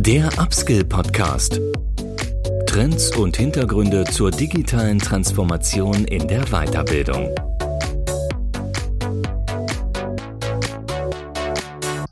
[0.00, 1.60] Der Upskill Podcast.
[2.66, 7.34] Trends und Hintergründe zur digitalen Transformation in der Weiterbildung.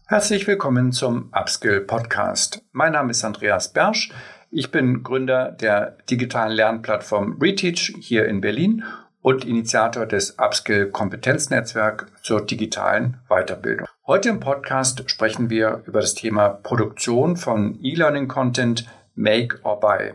[0.08, 2.60] Herzlich willkommen zum Upskill Podcast.
[2.72, 4.10] Mein Name ist Andreas Bersch.
[4.50, 8.82] Ich bin Gründer der digitalen Lernplattform Reteach hier in Berlin
[9.22, 13.86] und Initiator des Upskill Kompetenznetzwerk zur digitalen Weiterbildung.
[14.08, 18.86] Heute im Podcast sprechen wir über das Thema Produktion von E-Learning Content
[19.16, 20.12] Make or Buy.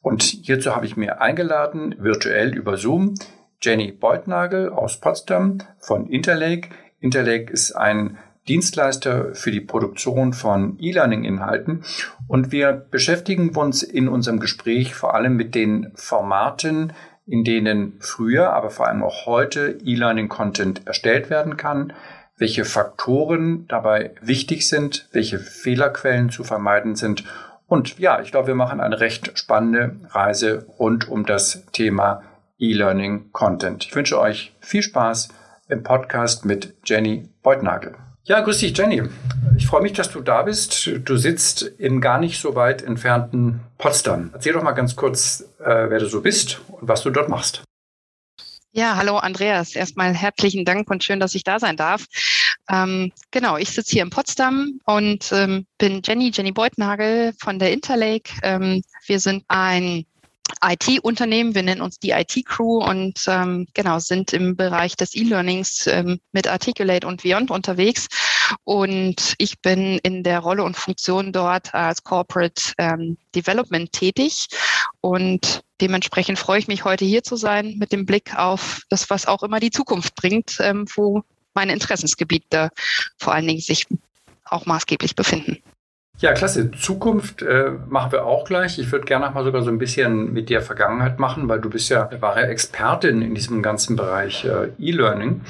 [0.00, 3.14] Und hierzu habe ich mir eingeladen, virtuell über Zoom,
[3.60, 6.68] Jenny Beutnagel aus Potsdam von Interlake.
[7.00, 11.82] Interlake ist ein Dienstleister für die Produktion von E-Learning-Inhalten.
[12.28, 16.92] Und wir beschäftigen uns in unserem Gespräch vor allem mit den Formaten,
[17.26, 21.92] in denen früher, aber vor allem auch heute E-Learning-Content erstellt werden kann,
[22.36, 27.24] welche Faktoren dabei wichtig sind, welche Fehlerquellen zu vermeiden sind.
[27.66, 32.22] Und ja, ich glaube, wir machen eine recht spannende Reise rund um das Thema
[32.58, 33.84] E-Learning Content.
[33.84, 35.28] Ich wünsche euch viel Spaß
[35.68, 37.96] im Podcast mit Jenny Beutnagel.
[38.24, 39.02] Ja, grüß dich, Jenny.
[39.56, 40.90] Ich freue mich, dass du da bist.
[41.04, 44.30] Du sitzt in gar nicht so weit entfernten Potsdam.
[44.32, 47.62] Erzähl doch mal ganz kurz, äh, wer du so bist und was du dort machst.
[48.76, 49.76] Ja, hallo Andreas.
[49.76, 52.06] Erstmal herzlichen Dank und schön, dass ich da sein darf.
[52.68, 57.72] Ähm, genau, ich sitze hier in Potsdam und ähm, bin Jenny, Jenny Beutnagel von der
[57.72, 58.32] Interlake.
[58.42, 60.06] Ähm, wir sind ein
[60.60, 66.18] IT-Unternehmen, wir nennen uns die IT-Crew und ähm, genau sind im Bereich des E-Learnings ähm,
[66.32, 68.08] mit Articulate und Beyond unterwegs.
[68.64, 74.48] Und ich bin in der Rolle und Funktion dort als Corporate ähm, Development tätig.
[75.00, 79.26] Und dementsprechend freue ich mich, heute hier zu sein mit dem Blick auf das, was
[79.26, 81.22] auch immer die Zukunft bringt, ähm, wo
[81.54, 82.70] meine Interessensgebiete
[83.18, 83.86] vor allen Dingen sich
[84.44, 85.58] auch maßgeblich befinden.
[86.18, 86.70] Ja, klasse.
[86.70, 88.78] Zukunft äh, machen wir auch gleich.
[88.78, 91.88] Ich würde gerne mal sogar so ein bisschen mit der Vergangenheit machen, weil du bist
[91.88, 95.40] ja wahre Expertin in diesem ganzen Bereich äh, E-Learning.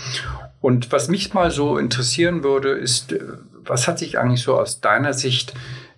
[0.64, 3.20] Und was mich mal so interessieren würde, ist, äh,
[3.66, 5.52] was hat sich eigentlich so aus deiner Sicht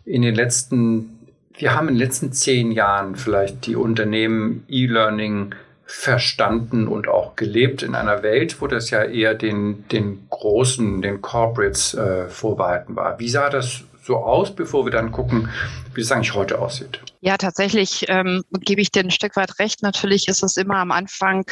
[0.05, 1.21] in den letzten,
[1.57, 7.85] wir haben in den letzten zehn Jahren vielleicht die Unternehmen E-Learning verstanden und auch gelebt
[7.85, 13.21] in einer Welt, wo das ja eher den, den großen, den Corporates äh, vorbehalten war.
[13.21, 15.51] Wie sah das so aus, bevor wir dann gucken,
[15.95, 17.01] wie es eigentlich heute aussieht?
[17.21, 19.83] Ja, tatsächlich ähm, gebe ich dir ein Stück weit recht.
[19.83, 21.51] Natürlich ist es immer am Anfang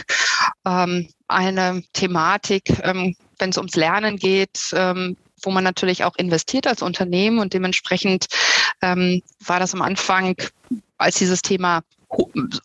[0.64, 6.66] ähm, eine Thematik, ähm, wenn es ums Lernen geht, ähm, wo man natürlich auch investiert
[6.66, 8.26] als Unternehmen und dementsprechend
[8.80, 10.36] ähm, war das am Anfang,
[10.96, 11.82] als dieses Thema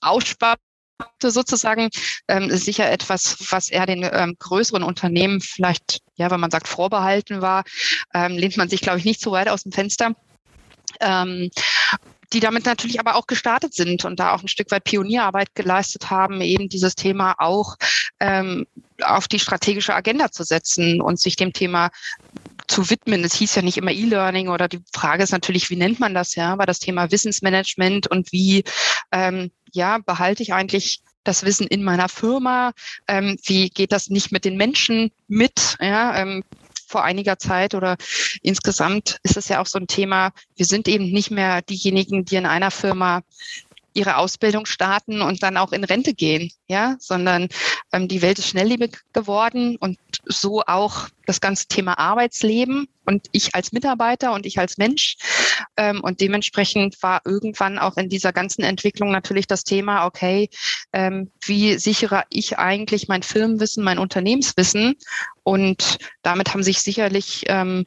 [0.01, 0.61] aussparte,
[1.21, 1.89] sozusagen
[2.27, 7.41] ähm, sicher etwas, was eher den ähm, größeren Unternehmen vielleicht, ja, wenn man sagt, vorbehalten
[7.41, 7.63] war,
[8.13, 10.13] ähm, lehnt man sich, glaube ich, nicht so weit aus dem Fenster.
[10.99, 11.49] Ähm,
[12.33, 16.09] die damit natürlich aber auch gestartet sind und da auch ein Stück weit Pionierarbeit geleistet
[16.09, 17.75] haben, eben dieses Thema auch
[18.19, 18.67] ähm,
[19.01, 21.89] auf die strategische Agenda zu setzen und sich dem Thema
[22.69, 23.23] zu widmen.
[23.23, 26.35] Es hieß ja nicht immer E-Learning oder die Frage ist natürlich, wie nennt man das
[26.35, 26.57] ja?
[26.57, 28.63] War das Thema Wissensmanagement und wie
[29.11, 32.71] ähm, ja behalte ich eigentlich das Wissen in meiner Firma?
[33.07, 35.77] Ähm, wie geht das nicht mit den Menschen mit?
[35.81, 36.43] Ja, ähm,
[36.87, 37.97] vor einiger Zeit oder
[38.41, 42.35] insgesamt ist es ja auch so ein Thema, wir sind eben nicht mehr diejenigen, die
[42.35, 43.21] in einer Firma
[43.99, 47.49] ihre Ausbildung starten und dann auch in Rente gehen, ja, sondern
[47.91, 53.53] ähm, die Welt ist schnelllebig geworden und so auch das ganze Thema Arbeitsleben und ich
[53.55, 55.17] als Mitarbeiter und ich als Mensch.
[55.77, 60.49] Ähm, und dementsprechend war irgendwann auch in dieser ganzen Entwicklung natürlich das Thema, okay,
[60.93, 64.95] ähm, wie sichere ich eigentlich mein Firmenwissen, mein Unternehmenswissen?
[65.43, 67.85] Und damit haben sich sicherlich ähm,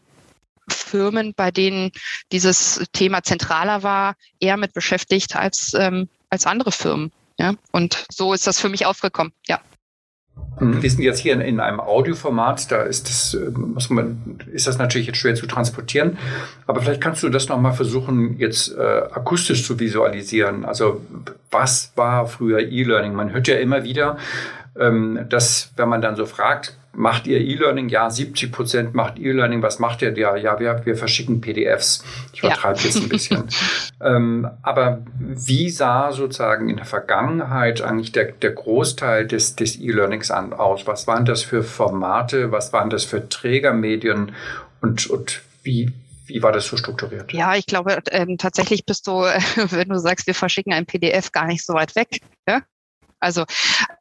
[0.68, 1.90] Firmen, bei denen
[2.30, 7.12] dieses Thema zentraler war, eher mit beschäftigt als, ähm, als andere Firmen.
[7.38, 7.54] Ja?
[7.72, 9.60] Und so ist das für mich aufgekommen, ja.
[10.58, 14.66] Wir sind jetzt hier in, in einem Audioformat, da ist das, äh, muss man, ist
[14.66, 16.18] das natürlich jetzt schwer zu transportieren.
[16.66, 20.64] Aber vielleicht kannst du das nochmal versuchen, jetzt äh, akustisch zu visualisieren.
[20.64, 21.00] Also
[21.50, 23.14] was war früher E-Learning?
[23.14, 24.18] Man hört ja immer wieder,
[24.78, 27.88] ähm, dass wenn man dann so fragt, macht ihr E-Learning?
[27.88, 29.62] Ja, 70 Prozent macht E-Learning.
[29.62, 30.16] Was macht ihr?
[30.16, 32.04] Ja, ja, wir, wir verschicken PDFs.
[32.32, 32.84] Ich vertreibe ja.
[32.84, 33.44] jetzt ein bisschen.
[34.00, 40.30] ähm, aber wie sah sozusagen in der Vergangenheit eigentlich der, der Großteil des, des E-Learnings
[40.30, 40.86] aus?
[40.86, 42.52] Was waren das für Formate?
[42.52, 44.32] Was waren das für Trägermedien?
[44.80, 45.92] Und, und wie,
[46.26, 47.32] wie war das so strukturiert?
[47.32, 49.12] Ja, ich glaube, ähm, tatsächlich bist du,
[49.70, 52.20] wenn du sagst, wir verschicken ein PDF, gar nicht so weit weg.
[52.48, 52.62] Ja?
[53.22, 53.44] Also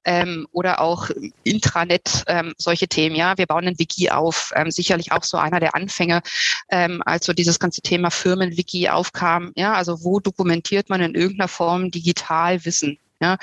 [0.03, 1.09] ähm, oder auch
[1.43, 3.15] Intranet, ähm, solche Themen.
[3.15, 4.51] Ja, wir bauen ein Wiki auf.
[4.55, 6.21] Ähm, sicherlich auch so einer der Anfänge,
[6.69, 9.51] ähm, als so dieses ganze Thema Firmenwiki aufkam.
[9.55, 12.97] Ja, also wo dokumentiert man in irgendeiner Form digital Wissen?
[13.19, 13.37] Ja,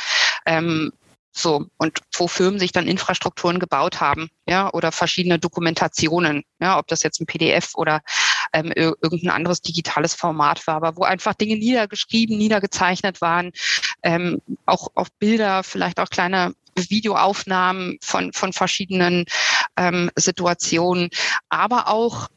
[0.46, 0.92] ähm,
[1.38, 6.88] so, und wo Firmen sich dann Infrastrukturen gebaut haben, ja, oder verschiedene Dokumentationen, ja, ob
[6.88, 8.00] das jetzt ein PDF oder
[8.52, 13.52] ähm, irgendein anderes digitales Format war, aber wo einfach Dinge niedergeschrieben, niedergezeichnet waren,
[14.02, 19.24] ähm, auch auf Bilder, vielleicht auch kleine Videoaufnahmen von, von verschiedenen
[19.76, 21.10] ähm, Situationen,
[21.48, 22.28] aber auch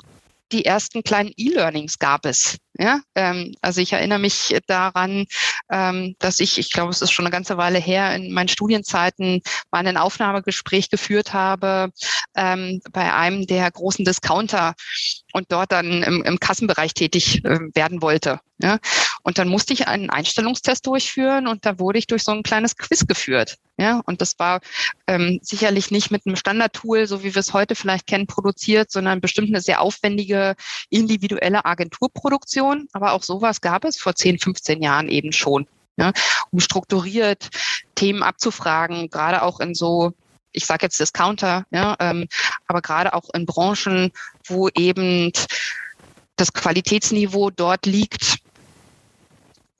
[0.51, 2.57] die ersten kleinen E-Learnings gab es.
[2.77, 5.25] Ja, ähm, also ich erinnere mich daran,
[5.69, 9.41] ähm, dass ich, ich glaube, es ist schon eine ganze Weile her, in meinen Studienzeiten
[9.71, 11.91] mal ein Aufnahmegespräch geführt habe
[12.35, 14.73] ähm, bei einem der großen Discounter
[15.33, 18.39] und dort dann im, im Kassenbereich tätig äh, werden wollte.
[18.61, 18.79] Ja?
[19.23, 22.77] Und dann musste ich einen Einstellungstest durchführen und da wurde ich durch so ein kleines
[22.77, 23.57] Quiz geführt.
[23.77, 24.01] Ja?
[24.06, 24.62] Und das war
[25.07, 29.21] ähm, sicherlich nicht mit einem Standardtool, so wie wir es heute vielleicht kennen, produziert, sondern
[29.21, 30.56] bestimmt eine sehr aufwendige
[30.89, 32.88] individuelle Agenturproduktion.
[32.94, 35.68] Aber auch sowas gab es vor 10, 15 Jahren eben schon.
[35.97, 36.13] Ja,
[36.51, 37.50] um strukturiert
[37.95, 40.13] Themen abzufragen, gerade auch in so
[40.53, 42.27] ich sage jetzt Discounter, ja, ähm,
[42.68, 44.12] aber gerade auch in Branchen,
[44.45, 45.31] wo eben
[46.35, 48.39] das Qualitätsniveau dort liegt,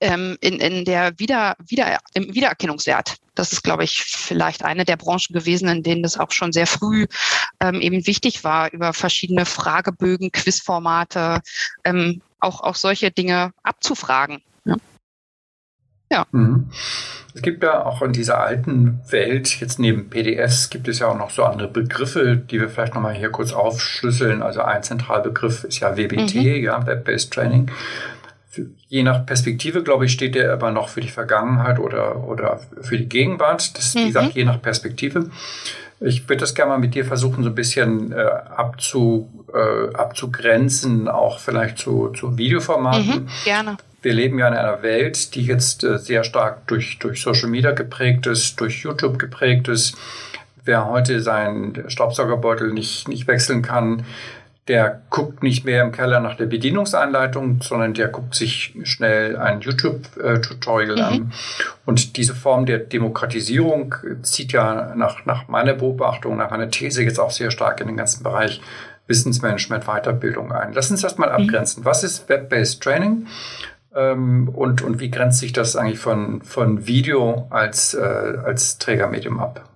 [0.02, 3.18] ähm, in, in der Wieder, Wieder, im Wiedererkennungswert.
[3.36, 6.68] Das ist, glaube ich, vielleicht eine der Branchen gewesen, in denen das auch schon sehr
[6.68, 7.06] früh
[7.60, 11.42] ähm, eben wichtig war, über verschiedene Fragebögen, Quizformate,
[11.86, 14.42] ähm, auch, auch solche Dinge abzufragen.
[14.66, 14.76] Ja.
[16.12, 16.26] ja.
[16.32, 16.72] Mhm.
[17.34, 21.18] Es gibt ja auch in dieser alten Welt, jetzt neben PDFs, gibt es ja auch
[21.18, 24.42] noch so andere Begriffe, die wir vielleicht nochmal hier kurz aufschlüsseln.
[24.42, 26.64] Also ein Zentralbegriff ist ja WBT, mhm.
[26.64, 27.72] ja, Web-Based Training.
[28.88, 32.98] Je nach Perspektive, glaube ich, steht der aber noch für die Vergangenheit oder, oder für
[32.98, 33.78] die Gegenwart.
[33.78, 34.08] Das ist, wie mhm.
[34.08, 35.30] gesagt, je nach Perspektive.
[36.00, 41.08] Ich würde das gerne mal mit dir versuchen, so ein bisschen äh, abzu, äh, abzugrenzen,
[41.08, 43.24] auch vielleicht zu, zu Videoformaten.
[43.24, 47.22] Mhm, gerne wir leben ja in einer Welt, die jetzt äh, sehr stark durch, durch
[47.22, 49.96] Social Media geprägt ist, durch YouTube geprägt ist.
[50.64, 54.06] Wer heute seinen Staubsaugerbeutel nicht, nicht wechseln kann,
[54.68, 59.62] der guckt nicht mehr im Keller nach der Bedienungsanleitung, sondern der guckt sich schnell ein
[59.62, 61.02] YouTube-Tutorial mhm.
[61.02, 61.34] an.
[61.86, 67.20] Und diese Form der Demokratisierung zieht ja nach, nach meiner Beobachtung, nach meiner These jetzt
[67.20, 68.62] auch sehr stark in den ganzen Bereich
[69.08, 70.74] Wissensmanagement, Weiterbildung ein.
[70.74, 71.46] Lass uns das mal mhm.
[71.46, 71.84] abgrenzen.
[71.84, 73.28] Was ist Web-Based Training?
[73.96, 79.40] Ähm, und, und wie grenzt sich das eigentlich von, von Video als, äh, als Trägermedium
[79.40, 79.71] ab?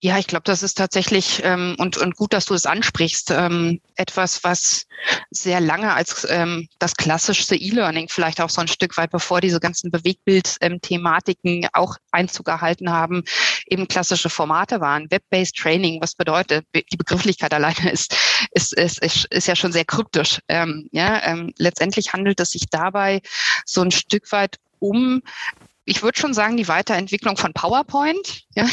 [0.00, 3.32] Ja, ich glaube, das ist tatsächlich ähm, und, und gut, dass du es ansprichst.
[3.32, 4.86] Ähm, etwas, was
[5.30, 9.58] sehr lange als ähm, das klassischste E-Learning vielleicht auch so ein Stück weit bevor diese
[9.58, 13.24] ganzen Bewegtbild-Thematiken auch Einzug erhalten haben,
[13.66, 15.10] eben klassische Formate waren.
[15.10, 16.64] Web-based Training, was bedeutet?
[16.74, 18.14] Die Begrifflichkeit alleine ist
[18.52, 20.40] ist ist, ist, ist ja schon sehr kryptisch.
[20.46, 23.20] Ähm, ja, ähm, letztendlich handelt es sich dabei
[23.66, 25.22] so ein Stück weit um
[25.88, 28.42] ich würde schon sagen, die Weiterentwicklung von PowerPoint.
[28.54, 28.66] Ja?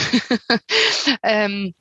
[1.23, 1.73] ähm,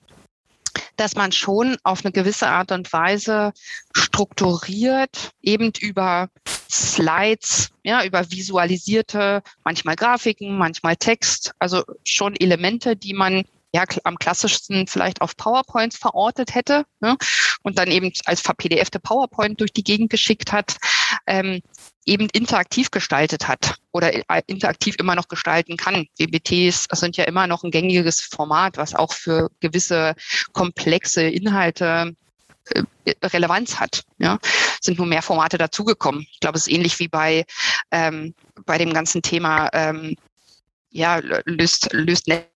[0.97, 3.53] dass man schon auf eine gewisse Art und Weise
[3.93, 6.29] strukturiert, eben über
[6.71, 14.17] Slides, ja, über visualisierte, manchmal Grafiken, manchmal Text, also schon Elemente, die man ja am
[14.17, 17.17] klassischsten vielleicht auf PowerPoints verortet hätte ne?
[17.63, 20.77] und dann eben als PDF der PowerPoint durch die Gegend geschickt hat,
[21.27, 21.61] ähm,
[22.07, 24.13] eben interaktiv gestaltet hat oder
[24.47, 26.07] interaktiv immer noch gestalten kann.
[26.19, 30.15] WBTs sind ja immer noch ein gängiges Format, was auch für gewisse
[30.53, 32.15] komplexe Inhalte
[32.71, 32.83] äh,
[33.25, 34.05] Relevanz hat.
[34.19, 34.39] Ja,
[34.81, 36.25] sind nur mehr Formate dazugekommen.
[36.31, 37.45] Ich glaube, es ist ähnlich wie bei
[37.91, 38.35] ähm,
[38.67, 39.69] bei dem ganzen Thema.
[39.73, 40.17] Ähm,
[40.91, 42.54] ja, löst löst Netflix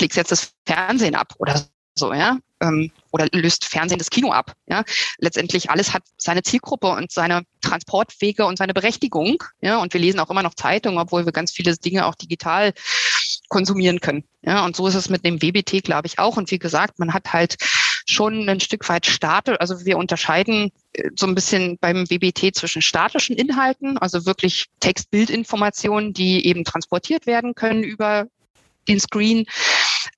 [0.00, 1.66] jetzt das Fernsehen ab oder
[1.98, 4.52] so, ja, ähm, oder löst Fernsehen das Kino ab.
[4.66, 4.84] Ja,
[5.18, 9.42] letztendlich alles hat seine Zielgruppe und seine Transportwege und seine Berechtigung.
[9.60, 12.72] Ja, und wir lesen auch immer noch Zeitungen, obwohl wir ganz viele Dinge auch digital
[13.48, 14.24] konsumieren können.
[14.42, 16.36] Ja, und so ist es mit dem WBT, glaube ich, auch.
[16.36, 17.56] Und wie gesagt, man hat halt
[18.06, 22.80] schon ein Stück weit statisch, also wir unterscheiden äh, so ein bisschen beim WBT zwischen
[22.80, 28.26] statischen Inhalten, also wirklich Text-Bild-Informationen, die eben transportiert werden können über
[28.88, 29.46] den Screen,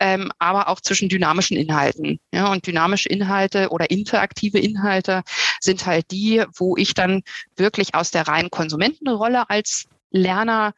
[0.00, 2.20] ähm, aber auch zwischen dynamischen Inhalten.
[2.32, 5.22] Ja, und dynamische Inhalte oder interaktive Inhalte
[5.60, 7.22] sind halt die, wo ich dann
[7.56, 10.74] wirklich aus der reinen Konsumentenrolle als Lerner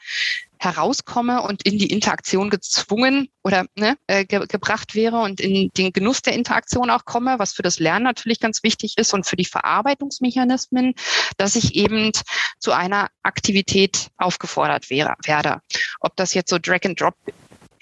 [0.58, 5.92] herauskomme und in die Interaktion gezwungen oder ne, äh, ge gebracht wäre und in den
[5.92, 9.36] Genuss der Interaktion auch komme, was für das Lernen natürlich ganz wichtig ist und für
[9.36, 10.94] die Verarbeitungsmechanismen,
[11.38, 12.12] dass ich eben
[12.58, 15.62] zu einer Aktivität aufgefordert wäre, werde.
[16.00, 17.14] Ob das jetzt so Drag-and-Drop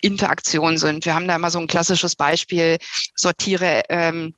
[0.00, 1.04] Interaktionen sind.
[1.04, 2.78] Wir haben da immer so ein klassisches Beispiel,
[3.14, 4.34] sortiere ähm,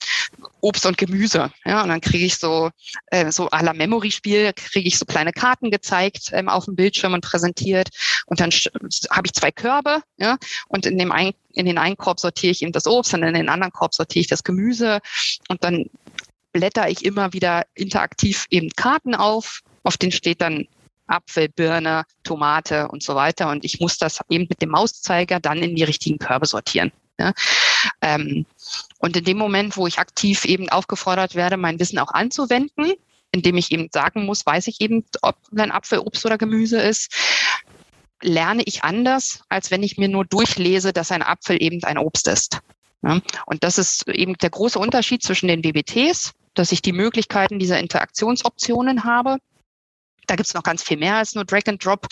[0.61, 1.53] Obst und Gemüse.
[1.65, 2.71] Ja, und dann kriege ich so,
[3.07, 7.13] äh, so à la Memory-Spiel, kriege ich so kleine Karten gezeigt ähm, auf dem Bildschirm
[7.13, 7.89] und präsentiert.
[8.27, 10.39] Und dann habe ich zwei Körbe, ja,
[10.69, 13.35] und in dem einen, in den einen Korb sortiere ich eben das Obst und in
[13.35, 15.01] den anderen Korb sortiere ich das Gemüse.
[15.49, 15.91] Und dann
[16.53, 19.61] blätter ich immer wieder interaktiv eben Karten auf.
[19.83, 20.67] Auf denen steht dann
[21.11, 23.51] Apfel, Birne, Tomate und so weiter.
[23.51, 26.93] Und ich muss das eben mit dem Mauszeiger dann in die richtigen Körbe sortieren.
[27.19, 27.33] Ja.
[28.01, 28.47] Ähm,
[28.99, 32.93] und in dem Moment, wo ich aktiv eben aufgefordert werde, mein Wissen auch anzuwenden,
[33.33, 37.13] indem ich eben sagen muss, weiß ich eben, ob ein Apfel Obst oder Gemüse ist,
[38.23, 42.29] lerne ich anders, als wenn ich mir nur durchlese, dass ein Apfel eben ein Obst
[42.29, 42.61] ist.
[43.03, 43.21] Ja.
[43.47, 47.79] Und das ist eben der große Unterschied zwischen den BBTs, dass ich die Möglichkeiten dieser
[47.79, 49.39] Interaktionsoptionen habe
[50.31, 52.07] da gibt es noch ganz viel mehr als nur Drag and Drop.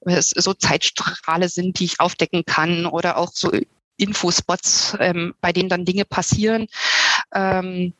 [0.00, 3.52] Es so Zeitstrahle sind, die ich aufdecken kann oder auch so
[3.98, 6.66] Infospots, ähm, bei denen dann Dinge passieren.
[7.34, 7.92] Ähm,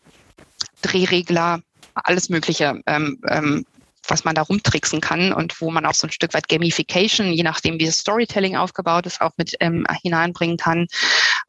[0.80, 1.60] Drehregler,
[1.94, 3.66] alles Mögliche, ähm, ähm,
[4.06, 7.42] was man da rumtricksen kann und wo man auch so ein Stück weit Gamification, je
[7.42, 10.86] nachdem wie das Storytelling aufgebaut ist, auch mit ähm, hineinbringen kann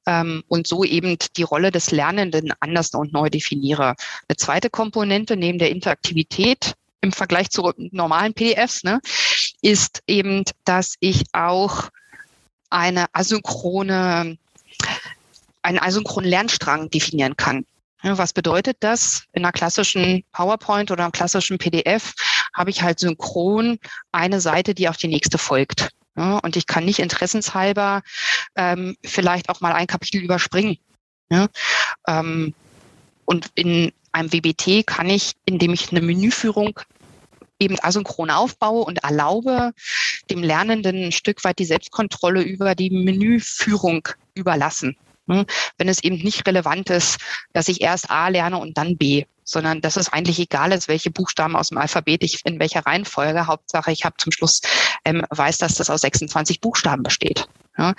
[0.08, 3.96] ähm, und so eben die Rolle des Lernenden anders und neu definiere.
[4.28, 9.00] Eine zweite Komponente neben der Interaktivität im Vergleich zu normalen PDFs, ne,
[9.62, 11.90] ist eben, dass ich auch
[12.70, 14.38] eine asynchrone,
[15.62, 17.66] einen asynchronen Lernstrang definieren kann.
[18.02, 19.24] Was bedeutet das?
[19.34, 22.14] In einer klassischen PowerPoint oder einem klassischen PDF
[22.54, 23.78] habe ich halt synchron
[24.12, 25.90] eine Seite, die auf die nächste folgt.
[26.16, 28.02] und ich kann nicht interessenshalber
[28.56, 30.78] ähm, vielleicht auch mal ein Kapitel überspringen.
[32.08, 32.54] Ähm,
[33.26, 36.80] und in einem WBT kann ich, indem ich eine Menüführung
[37.60, 39.74] eben asynchron aufbaue und erlaube
[40.30, 44.96] dem Lernenden ein Stück weit die Selbstkontrolle über die Menüführung überlassen.
[45.30, 45.46] Hm?
[45.78, 47.20] Wenn es eben nicht relevant ist,
[47.54, 51.12] dass ich erst A lerne und dann B, sondern dass es eigentlich egal ist, welche
[51.12, 53.48] Buchstaben aus dem Alphabet ich in welcher Reihenfolge.
[53.48, 54.62] Hauptsache, ich habe zum Schluss
[55.06, 57.48] ähm, weiß, dass das aus 26 Buchstaben besteht.
[57.78, 57.94] Ja?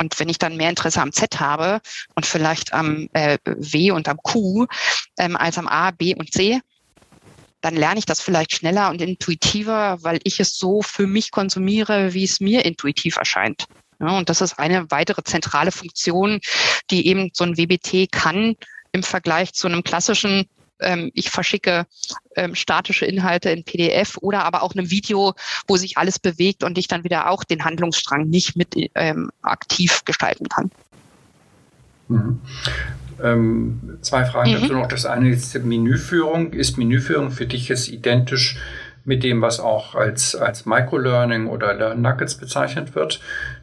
[0.00, 1.80] Und wenn ich dann mehr Interesse am Z habe
[2.14, 4.66] und vielleicht am äh, W und am Q
[5.18, 6.60] ähm, als am A, B und C,
[7.62, 12.12] dann lerne ich das vielleicht schneller und intuitiver, weil ich es so für mich konsumiere,
[12.12, 13.66] wie es mir intuitiv erscheint.
[14.02, 16.40] Ja, und das ist eine weitere zentrale Funktion,
[16.90, 18.56] die eben so ein WBT kann
[18.90, 20.46] im Vergleich zu einem klassischen
[20.80, 21.86] ähm, ich verschicke
[22.34, 25.34] ähm, statische Inhalte in PDF oder aber auch einem Video,
[25.68, 30.04] wo sich alles bewegt und ich dann wieder auch den Handlungsstrang nicht mit ähm, aktiv
[30.04, 30.72] gestalten kann.
[32.08, 32.40] Mhm.
[33.22, 34.60] Ähm, zwei Fragen mhm.
[34.60, 34.88] dazu noch.
[34.88, 36.52] Das eine ist Menüführung.
[36.52, 38.58] Ist Menüführung für dich jetzt identisch
[39.04, 43.20] mit dem, was auch als, als Microlearning oder Learn Nuggets bezeichnet wird?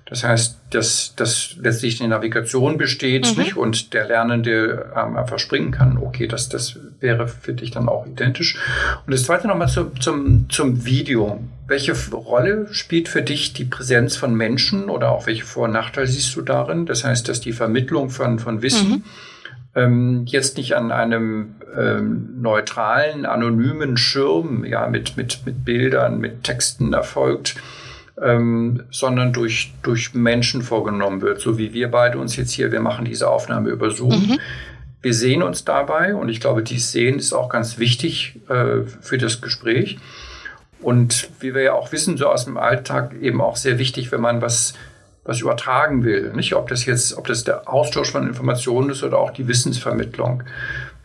[0.10, 3.44] Das heißt, dass, dass letztlich eine Navigation besteht mhm.
[3.44, 3.58] nicht?
[3.58, 5.98] und der Lernende ähm, einfach springen kann.
[5.98, 8.58] Okay, das, das wäre für dich dann auch identisch.
[9.06, 11.40] Und das zweite nochmal zu, zum, zum Video.
[11.68, 16.08] Welche Rolle spielt für dich die Präsenz von Menschen oder auch welche Vor- und Nachteile
[16.08, 16.88] siehst du darin?
[16.88, 19.04] Das heißt, dass die Vermittlung von, von Wissen mhm
[19.76, 26.44] ähm, jetzt nicht an einem ähm, neutralen, anonymen Schirm, ja, mit, mit, mit Bildern, mit
[26.44, 27.56] Texten erfolgt,
[28.22, 32.82] ähm, sondern durch, durch Menschen vorgenommen wird, so wie wir beide uns jetzt hier, wir
[32.82, 34.12] machen diese Aufnahme über Zoom.
[34.12, 34.40] Mhm.
[35.02, 39.18] Wir sehen uns dabei und ich glaube, dies Sehen ist auch ganz wichtig äh, für
[39.18, 39.98] das Gespräch.
[40.82, 44.22] Und wie wir ja auch wissen, so aus dem Alltag eben auch sehr wichtig, wenn
[44.22, 44.74] man was
[45.30, 46.34] was übertragen will.
[46.34, 50.44] Nicht, ob das jetzt, ob das der Austausch von Informationen ist oder auch die Wissensvermittlung.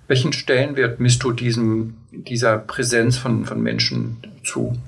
[0.08, 4.78] Welchen Stellenwert misst du diesem, dieser Präsenz von, von Menschen zu?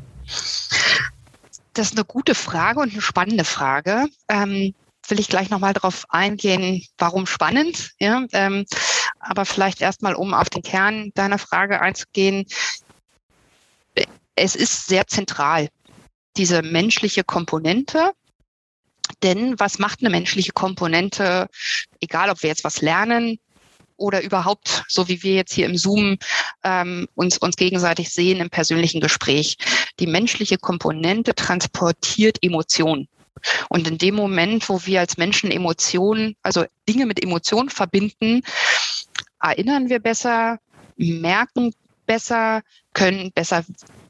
[1.77, 4.07] Das ist eine gute Frage und eine spannende Frage.
[4.29, 4.75] Ähm,
[5.09, 7.93] will ich gleich nochmal darauf eingehen, warum spannend.
[8.01, 8.25] Ja?
[8.33, 8.65] Ähm,
[9.21, 12.47] aber vielleicht erstmal, um auf den Kern deiner Frage einzugehen.
[14.35, 15.69] Es ist sehr zentral,
[16.39, 18.13] diese menschliche Komponente,
[19.23, 21.49] denn was macht eine menschliche Komponente,
[22.01, 23.39] egal ob wir jetzt was lernen
[23.97, 26.19] oder überhaupt, so wie wir jetzt hier im Zoom
[26.65, 29.57] ähm, uns, uns gegenseitig sehen im persönlichen Gespräch.
[29.99, 33.09] Die menschliche Komponente transportiert Emotionen.
[33.69, 38.43] Und in dem Moment, wo wir als Menschen Emotionen, also Dinge mit Emotionen verbinden,
[39.41, 40.59] erinnern wir besser,
[40.97, 41.75] merken
[42.07, 42.63] besser,
[42.93, 43.65] können besser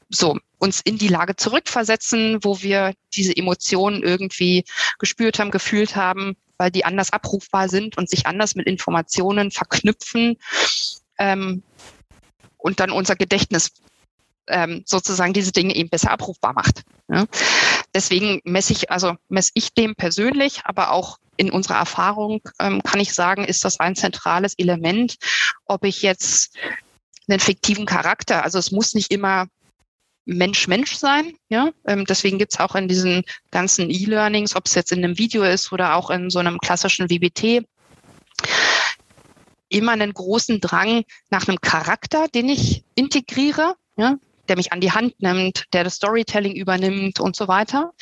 [0.09, 4.63] so uns in die Lage zurückversetzen, wo wir diese Emotionen irgendwie
[4.99, 10.37] gespürt haben, gefühlt haben, weil die anders abrufbar sind und sich anders mit Informationen verknüpfen
[11.17, 11.63] ähm,
[12.57, 13.71] und dann unser Gedächtnis
[14.47, 16.83] ähm, sozusagen diese Dinge eben besser abrufbar macht.
[17.09, 17.25] Ja.
[17.93, 22.99] Deswegen messe ich, also messe ich dem persönlich, aber auch in unserer Erfahrung ähm, kann
[22.99, 25.17] ich sagen, ist das ein zentrales Element,
[25.65, 26.55] ob ich jetzt
[27.29, 29.47] einen fiktiven Charakter, also es muss nicht immer
[30.27, 31.33] Mensch-Mensch sein.
[31.49, 31.71] Ja?
[31.85, 35.71] Ähm, deswegen gibt's auch in diesen ganzen E-Learnings, ob es jetzt in einem Video ist
[35.71, 37.65] oder auch in so einem klassischen WBT,
[39.69, 44.17] immer einen großen Drang nach einem Charakter, den ich integriere, ja?
[44.47, 47.93] der mich an die Hand nimmt, der das Storytelling übernimmt und so weiter.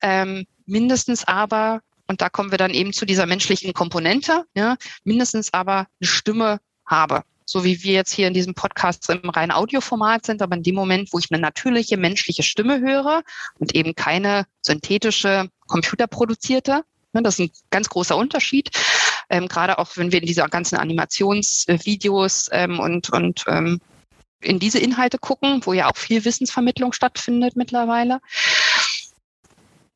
[0.00, 5.52] Ähm, mindestens aber, und da kommen wir dann eben zu dieser menschlichen Komponente, ja, mindestens
[5.52, 10.26] aber eine Stimme habe so wie wir jetzt hier in diesem Podcast im reinen Audioformat
[10.26, 13.22] sind, aber in dem Moment, wo ich eine natürliche menschliche Stimme höre
[13.58, 16.82] und eben keine synthetische, computerproduzierte,
[17.12, 18.70] ne, das ist ein ganz großer Unterschied.
[19.30, 23.80] Ähm, gerade auch wenn wir in diese ganzen Animationsvideos ähm, und, und ähm,
[24.40, 28.20] in diese Inhalte gucken, wo ja auch viel Wissensvermittlung stattfindet mittlerweile,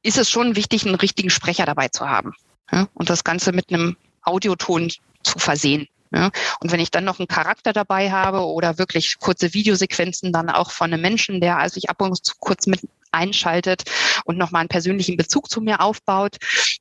[0.02, 2.32] ist es schon wichtig, einen richtigen Sprecher dabei zu haben
[2.72, 4.90] ja, und das Ganze mit einem Audioton
[5.22, 5.88] zu versehen.
[6.10, 10.48] Ja, und wenn ich dann noch einen Charakter dabei habe oder wirklich kurze Videosequenzen dann
[10.48, 12.80] auch von einem Menschen, der also sich ab und zu kurz mit
[13.12, 13.84] einschaltet
[14.24, 16.36] und nochmal einen persönlichen Bezug zu mir aufbaut,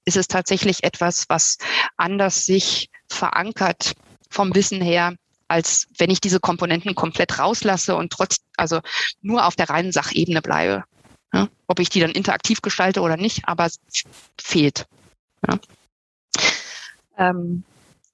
[0.06, 1.58] ist es tatsächlich etwas, was
[1.98, 3.94] anders sich verankert
[4.30, 5.16] vom Wissen her,
[5.48, 8.82] als wenn ich diese Komponenten komplett rauslasse und trotz, also
[9.22, 10.84] nur auf der reinen Sachebene bleibe.
[11.34, 13.80] Ja, ob ich die dann interaktiv gestalte oder nicht, aber es
[14.40, 14.88] fehlt.
[15.46, 15.60] Ja.
[17.18, 17.64] Ähm,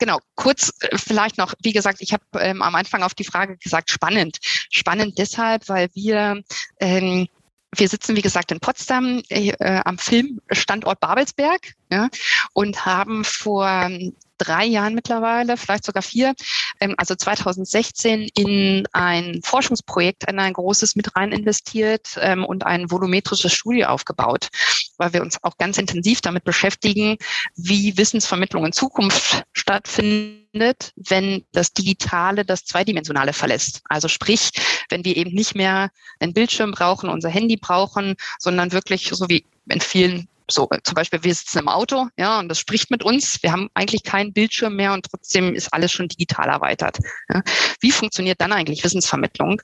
[0.03, 3.57] genau, kurz äh, vielleicht noch, wie gesagt, ich habe ähm, am Anfang auf die Frage
[3.57, 4.37] gesagt, spannend.
[4.41, 6.43] Spannend deshalb, weil wir
[6.79, 7.27] ähm,
[7.75, 12.09] wir sitzen, wie gesagt, in Potsdam äh, am Filmstandort Babelsberg ja,
[12.53, 16.33] und haben vor ähm, drei Jahren mittlerweile, vielleicht sogar vier,
[16.79, 22.91] ähm, also 2016 in ein Forschungsprojekt, in ein großes mit rein investiert ähm, und ein
[22.91, 24.49] volumetrisches Studio aufgebaut,
[24.97, 27.17] weil wir uns auch ganz intensiv damit beschäftigen,
[27.55, 33.81] wie Wissensvermittlung in Zukunft stattfindet, wenn das Digitale das Zweidimensionale verlässt.
[33.89, 34.51] Also sprich,
[34.89, 39.45] wenn wir eben nicht mehr einen Bildschirm brauchen, unser Handy brauchen, sondern wirklich so wie
[39.69, 43.41] in vielen so, zum Beispiel, wir sitzen im Auto, ja, und das spricht mit uns.
[43.41, 46.97] Wir haben eigentlich keinen Bildschirm mehr und trotzdem ist alles schon digital erweitert.
[47.29, 47.41] Ja.
[47.79, 49.61] Wie funktioniert dann eigentlich Wissensvermittlung?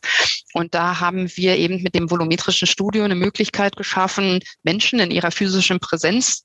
[0.53, 5.31] Und da haben wir eben mit dem volumetrischen Studio eine Möglichkeit geschaffen, Menschen in ihrer
[5.31, 6.43] physischen Präsenz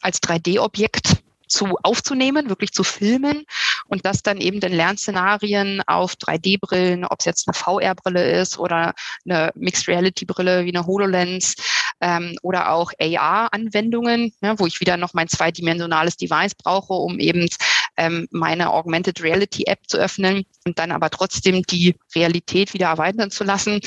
[0.00, 1.16] als 3D-Objekt
[1.48, 3.44] zu aufzunehmen, wirklich zu filmen
[3.86, 8.94] und das dann eben in Lernszenarien auf 3D-Brillen, ob es jetzt eine VR-Brille ist oder
[9.24, 11.54] eine Mixed Reality-Brille wie eine HoloLens
[12.00, 17.48] ähm, oder auch AR-Anwendungen, ja, wo ich wieder noch mein zweidimensionales Device brauche, um eben
[17.96, 23.30] ähm, meine Augmented Reality App zu öffnen und dann aber trotzdem die Realität wieder erweitern
[23.30, 23.80] zu lassen,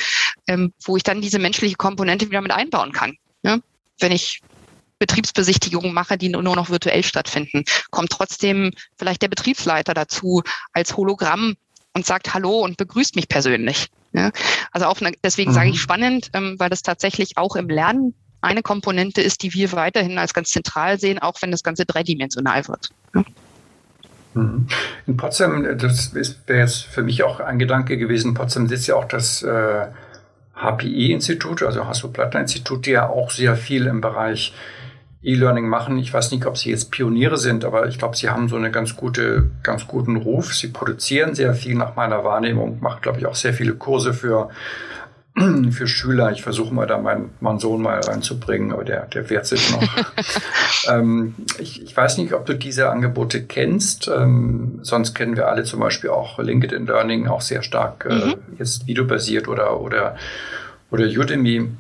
[0.48, 3.16] ähm, wo ich dann diese menschliche Komponente wieder mit einbauen kann.
[3.44, 3.60] Ja?
[4.00, 4.42] Wenn ich
[4.98, 10.44] Betriebsbesichtigungen mache, die nur noch virtuell stattfinden, kommt trotzdem vielleicht der Betriebsleiter dazu
[10.74, 11.56] als Hologramm
[11.94, 13.90] und sagt Hallo und begrüßt mich persönlich.
[14.14, 14.32] Ja?
[14.72, 15.56] Also auch eine, deswegen mhm.
[15.56, 15.80] sage ich mhm.
[15.80, 20.34] spannend, ähm, weil das tatsächlich auch im Lernen eine Komponente ist, die wir weiterhin als
[20.34, 22.90] ganz zentral sehen, auch wenn das Ganze dreidimensional wird.
[23.14, 23.24] Ja?
[24.34, 24.68] Mhm.
[25.08, 29.06] In Potsdam, das wäre jetzt für mich auch ein Gedanke gewesen, Potsdam sitzt ja auch
[29.06, 29.88] das äh,
[30.56, 34.54] HPI-Institut, also Hasso-Plattner-Institut, die ja auch sehr viel im Bereich
[35.22, 35.98] E-Learning machen.
[35.98, 38.72] Ich weiß nicht, ob sie jetzt Pioniere sind, aber ich glaube, sie haben so eine
[38.72, 40.56] ganz gute, ganz guten Ruf.
[40.56, 44.50] Sie produzieren sehr viel nach meiner Wahrnehmung, macht, glaube ich, auch sehr viele Kurse für,
[45.72, 46.32] für Schüler.
[46.32, 49.84] Ich versuche mal da meinen, meinen Sohn mal reinzubringen, aber der, der wehrt sich noch.
[50.90, 54.08] ähm, ich, ich weiß nicht, ob du diese Angebote kennst.
[54.08, 58.36] Ähm, sonst kennen wir alle zum Beispiel auch LinkedIn Learning, auch sehr stark äh, mhm.
[58.58, 60.16] jetzt videobasiert oder, oder,
[60.92, 61.72] oder Udemy.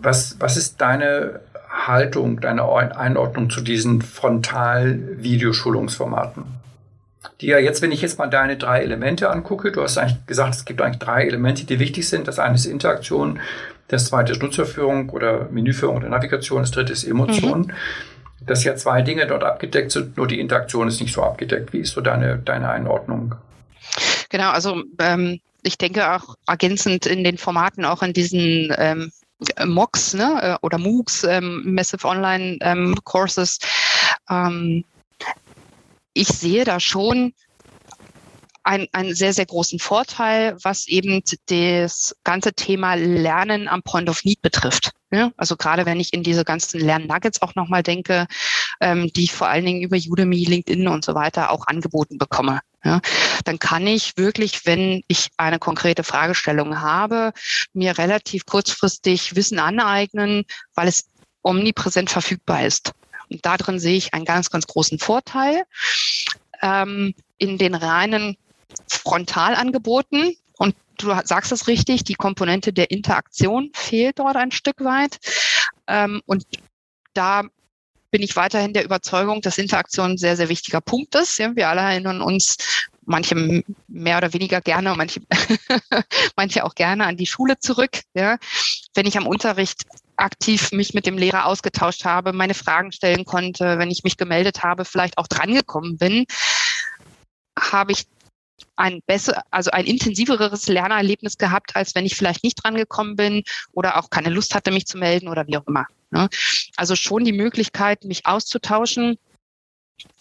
[0.00, 1.40] Was, was ist deine
[1.74, 6.44] Haltung, deine Einordnung zu diesen Frontal-Videoschulungsformaten?
[7.40, 10.54] Die ja jetzt, wenn ich jetzt mal deine drei Elemente angucke, du hast eigentlich gesagt,
[10.54, 12.28] es gibt eigentlich drei Elemente, die wichtig sind.
[12.28, 13.40] Das eine ist Interaktion,
[13.88, 17.62] das zweite ist Nutzerführung oder Menüführung oder Navigation, das dritte ist Emotion.
[17.62, 17.72] Mhm.
[18.46, 21.72] Dass ja zwei Dinge dort abgedeckt sind, nur die Interaktion ist nicht so abgedeckt.
[21.72, 23.36] Wie ist so deine, deine Einordnung?
[24.28, 29.10] Genau, also ähm, ich denke auch ergänzend in den Formaten, auch in diesen ähm,
[29.64, 33.58] MOOCs ne, äh, oder MOOCs, ähm, Massive Online ähm, Courses.
[34.30, 34.84] Ähm,
[36.12, 37.32] ich sehe da schon
[38.64, 44.24] ein, einen sehr, sehr großen Vorteil, was eben das ganze Thema Lernen am Point of
[44.24, 44.92] Need betrifft.
[45.10, 48.26] Ja, also gerade wenn ich in diese ganzen Lernnuggets auch nochmal denke,
[48.80, 52.60] ähm, die ich vor allen Dingen über Udemy, LinkedIn und so weiter auch angeboten bekomme.
[52.84, 53.00] Ja,
[53.44, 57.32] dann kann ich wirklich, wenn ich eine konkrete Fragestellung habe,
[57.72, 60.44] mir relativ kurzfristig Wissen aneignen,
[60.74, 61.06] weil es
[61.42, 62.92] omnipräsent verfügbar ist.
[63.30, 65.64] Und darin sehe ich einen ganz, ganz großen Vorteil.
[66.60, 68.36] Ähm, in den reinen
[68.88, 75.18] Frontalangeboten, und du sagst es richtig, die Komponente der Interaktion fehlt dort ein Stück weit.
[75.86, 76.44] Ähm, und
[77.14, 77.44] da
[78.14, 81.36] bin ich weiterhin der Überzeugung, dass Interaktion ein sehr, sehr wichtiger Punkt ist.
[81.40, 85.20] Ja, wir alle erinnern uns, manche mehr oder weniger gerne, manche,
[86.36, 88.02] manche auch gerne an die Schule zurück.
[88.14, 88.38] Ja.
[88.94, 89.82] Wenn ich am Unterricht
[90.14, 94.62] aktiv mich mit dem Lehrer ausgetauscht habe, meine Fragen stellen konnte, wenn ich mich gemeldet
[94.62, 96.24] habe, vielleicht auch drangekommen bin,
[97.58, 98.04] habe ich
[98.76, 103.98] ein besser, also ein intensiveres Lernerlebnis gehabt, als wenn ich vielleicht nicht drangekommen bin oder
[103.98, 105.86] auch keine Lust hatte, mich zu melden oder wie auch immer.
[106.10, 106.28] Ne?
[106.76, 109.18] Also schon die Möglichkeit, mich auszutauschen,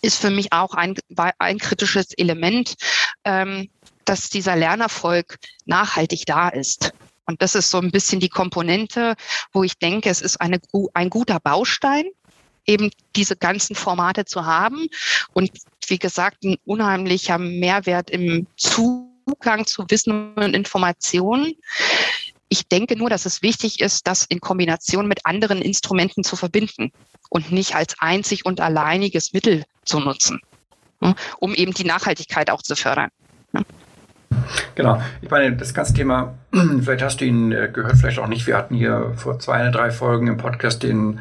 [0.02, 0.96] ist für mich auch ein,
[1.40, 2.76] ein kritisches Element,
[3.24, 3.70] ähm,
[4.06, 6.94] dass dieser Lernerfolg nachhaltig da ist.
[7.26, 9.16] Und das ist so ein bisschen die Komponente,
[9.54, 10.60] wo ich denke, es ist eine,
[10.94, 12.06] ein guter Baustein,
[12.66, 14.88] eben diese ganzen Formate zu haben.
[15.34, 15.52] Und
[15.88, 21.54] wie gesagt, ein unheimlicher Mehrwert im Zugang zu Wissen und Informationen.
[22.50, 26.92] Ich denke nur, dass es wichtig ist, das in Kombination mit anderen Instrumenten zu verbinden
[27.30, 30.40] und nicht als einzig und alleiniges Mittel zu nutzen,
[31.02, 33.10] ne, um eben die Nachhaltigkeit auch zu fördern.
[33.54, 33.64] Ne.
[34.76, 35.02] Genau.
[35.22, 36.36] Ich meine, das ganze Thema,
[36.82, 38.46] vielleicht hast du ihn äh, gehört, vielleicht auch nicht.
[38.46, 41.20] Wir hatten hier vor zwei drei Folgen im Podcast den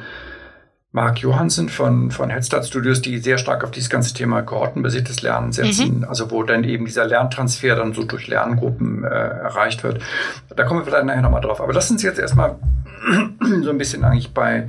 [0.94, 5.50] Marc Johansen von, von Headstart Studios, die sehr stark auf dieses ganze Thema kohortenbasiertes Lernen
[5.50, 6.04] setzen, mhm.
[6.04, 10.02] also wo dann eben dieser Lerntransfer dann so durch Lerngruppen äh, erreicht wird.
[10.54, 11.62] Da kommen wir vielleicht nachher nochmal drauf.
[11.62, 12.56] Aber lass uns jetzt erstmal
[13.62, 14.68] so ein bisschen eigentlich bei,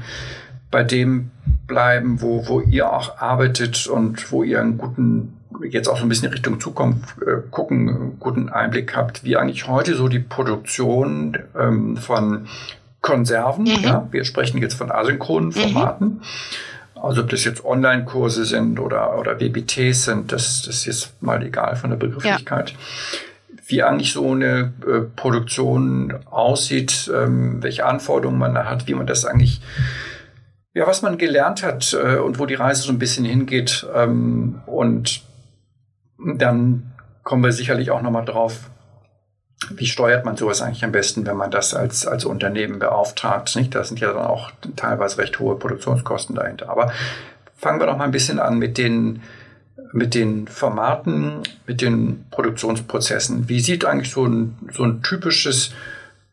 [0.71, 1.31] bei dem
[1.67, 5.33] bleiben, wo, wo ihr auch arbeitet und wo ihr einen guten,
[5.69, 9.67] jetzt auch so ein bisschen in Richtung Zukunft äh, gucken, guten Einblick habt, wie eigentlich
[9.67, 12.47] heute so die Produktion ähm, von
[13.03, 13.65] Konserven.
[13.65, 13.83] Mhm.
[13.83, 15.53] Ja, wir sprechen jetzt von asynchronen mhm.
[15.53, 16.07] Formaten.
[16.07, 16.21] Mhm.
[16.99, 21.43] Also ob das jetzt Online-Kurse sind oder, oder WBTs sind, das, das ist jetzt mal
[21.43, 22.71] egal von der Begrifflichkeit.
[22.71, 22.77] Ja.
[23.67, 29.05] Wie eigentlich so eine äh, Produktion aussieht, ähm, welche Anforderungen man da hat, wie man
[29.05, 29.61] das eigentlich,
[30.73, 33.85] ja, was man gelernt hat äh, und wo die Reise so ein bisschen hingeht.
[33.93, 35.23] Ähm, und
[36.17, 38.69] dann kommen wir sicherlich auch nochmal drauf,
[39.71, 43.55] wie steuert man sowas eigentlich am besten, wenn man das als, als Unternehmen beauftragt?
[43.55, 43.75] Nicht?
[43.75, 46.69] Da sind ja dann auch teilweise recht hohe Produktionskosten dahinter.
[46.69, 46.91] Aber
[47.57, 49.21] fangen wir doch mal ein bisschen an mit den,
[49.91, 53.49] mit den Formaten, mit den Produktionsprozessen.
[53.49, 55.73] Wie sieht eigentlich so ein, so ein typisches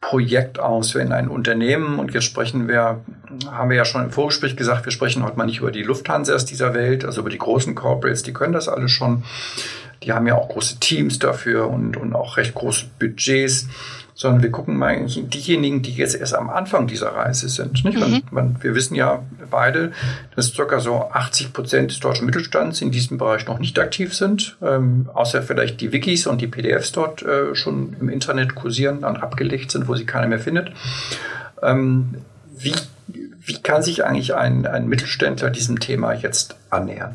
[0.00, 3.00] Projekt aus, wenn ein Unternehmen, und jetzt sprechen wir,
[3.50, 6.46] haben wir ja schon im Vorgespräch gesagt, wir sprechen heute mal nicht über die Lufthansas
[6.46, 9.24] dieser Welt, also über die großen Corporates, die können das alle schon.
[10.02, 13.68] Die haben ja auch große Teams dafür und, und auch recht große Budgets
[14.20, 17.82] sondern wir gucken mal diejenigen, die jetzt erst am Anfang dieser Reise sind.
[17.86, 17.98] Nicht?
[17.98, 18.20] Mhm.
[18.30, 19.92] Man, wir wissen ja beide,
[20.36, 20.78] dass ca.
[20.78, 25.40] so 80 Prozent des deutschen Mittelstands in diesem Bereich noch nicht aktiv sind, ähm, außer
[25.40, 29.88] vielleicht die Wikis und die PDFs dort äh, schon im Internet kursieren, dann abgelegt sind,
[29.88, 30.70] wo sie keiner mehr findet.
[31.62, 32.16] Ähm,
[32.58, 32.74] wie,
[33.06, 37.14] wie kann sich eigentlich ein, ein Mittelständler diesem Thema jetzt annähern?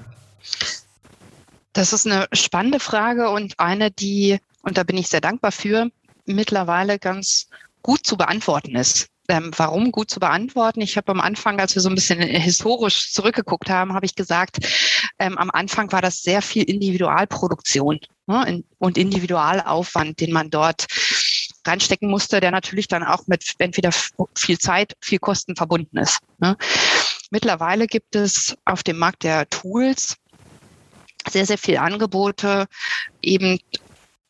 [1.76, 5.92] Das ist eine spannende Frage und eine, die, und da bin ich sehr dankbar für,
[6.26, 7.48] mittlerweile ganz
[7.82, 9.08] gut zu beantworten ist.
[9.28, 10.80] Ähm, warum gut zu beantworten?
[10.80, 14.60] Ich habe am Anfang, als wir so ein bisschen historisch zurückgeguckt haben, habe ich gesagt,
[15.20, 20.86] ähm, am Anfang war das sehr viel Individualproduktion ne, und Individualaufwand, den man dort
[21.68, 23.92] reinstecken musste, der natürlich dann auch mit entweder
[24.38, 26.20] viel Zeit, viel Kosten verbunden ist.
[26.38, 26.56] Ne.
[27.32, 30.16] Mittlerweile gibt es auf dem Markt der Tools
[31.30, 32.68] sehr, sehr viele Angebote,
[33.22, 33.60] eben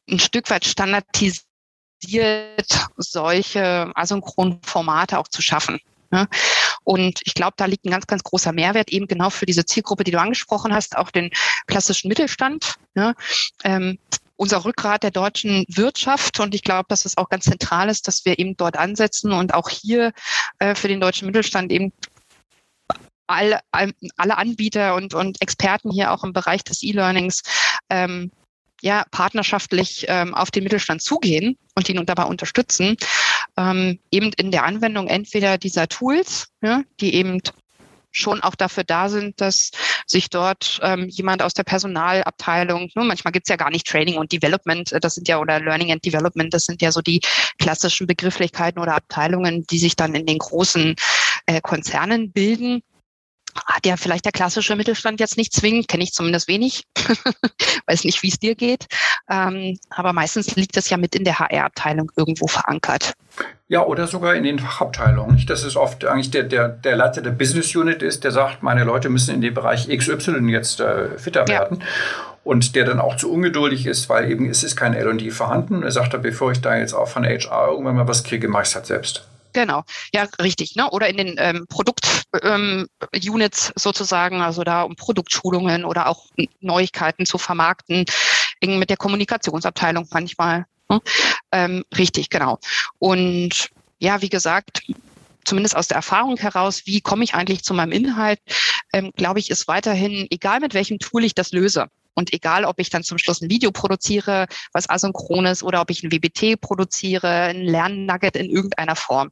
[0.09, 1.45] ein Stück weit standardisiert
[2.97, 5.79] solche asynchronen Formate auch zu schaffen.
[6.11, 6.27] Ne?
[6.83, 10.03] Und ich glaube, da liegt ein ganz, ganz großer Mehrwert eben genau für diese Zielgruppe,
[10.03, 11.31] die du angesprochen hast, auch den
[11.67, 12.75] klassischen Mittelstand.
[12.93, 13.15] Ne?
[13.63, 13.97] Ähm,
[14.37, 16.39] unser Rückgrat der deutschen Wirtschaft.
[16.39, 19.53] Und ich glaube, dass es auch ganz zentral ist, dass wir eben dort ansetzen und
[19.53, 20.11] auch hier
[20.59, 21.93] äh, für den deutschen Mittelstand eben
[23.27, 27.43] alle, alle Anbieter und, und Experten hier auch im Bereich des E-Learnings
[27.89, 28.31] ähm,
[28.81, 32.97] ja, partnerschaftlich ähm, auf den Mittelstand zugehen und ihn dabei unterstützen,
[33.57, 37.41] ähm, eben in der Anwendung entweder dieser Tools, ja, die eben
[38.11, 39.71] schon auch dafür da sind, dass
[40.07, 44.31] sich dort ähm, jemand aus der Personalabteilung, ne, manchmal gibt's ja gar nicht Training und
[44.31, 47.19] Development, äh, das sind ja, oder Learning and Development, das sind ja so die
[47.59, 50.95] klassischen Begrifflichkeiten oder Abteilungen, die sich dann in den großen
[51.45, 52.83] äh, Konzernen bilden
[53.65, 56.83] hat ja vielleicht der klassische Mittelstand jetzt nicht zwingend, kenne ich zumindest wenig,
[57.87, 58.87] weiß nicht, wie es dir geht.
[59.29, 63.13] Ähm, aber meistens liegt das ja mit in der HR-Abteilung irgendwo verankert.
[63.67, 65.43] Ja, oder sogar in den Fachabteilungen.
[65.47, 68.83] Das ist oft eigentlich der, der, der Leiter der Business Unit ist, der sagt, meine
[68.83, 71.61] Leute müssen in dem Bereich XY jetzt äh, fitter ja.
[71.61, 71.83] werden.
[72.43, 75.81] Und der dann auch zu ungeduldig ist, weil eben es ist kein L&D vorhanden.
[75.81, 78.69] Er sagt, bevor ich da jetzt auch von HR irgendwann mal was kriege, mache ich
[78.69, 79.27] es halt selbst.
[79.55, 80.75] Genau, ja, richtig.
[80.75, 80.89] Ne?
[80.89, 86.25] Oder in den ähm, Produkt-Units ähm, sozusagen, also da um Produktschulungen oder auch
[86.59, 88.03] Neuigkeiten zu vermarkten,
[88.59, 90.65] eng mit der Kommunikationsabteilung manchmal.
[90.89, 90.99] Ne?
[91.53, 92.59] Ähm, richtig, genau.
[92.99, 94.81] Und ja, wie gesagt,
[95.45, 98.41] zumindest aus der Erfahrung heraus, wie komme ich eigentlich zu meinem Inhalt,
[98.91, 102.79] ähm, glaube ich, ist weiterhin, egal mit welchem Tool ich das löse, und egal, ob
[102.79, 106.59] ich dann zum Schluss ein Video produziere, was asynchron ist, oder ob ich ein WBT
[106.59, 109.29] produziere, ein Lernnugget in irgendeiner Form.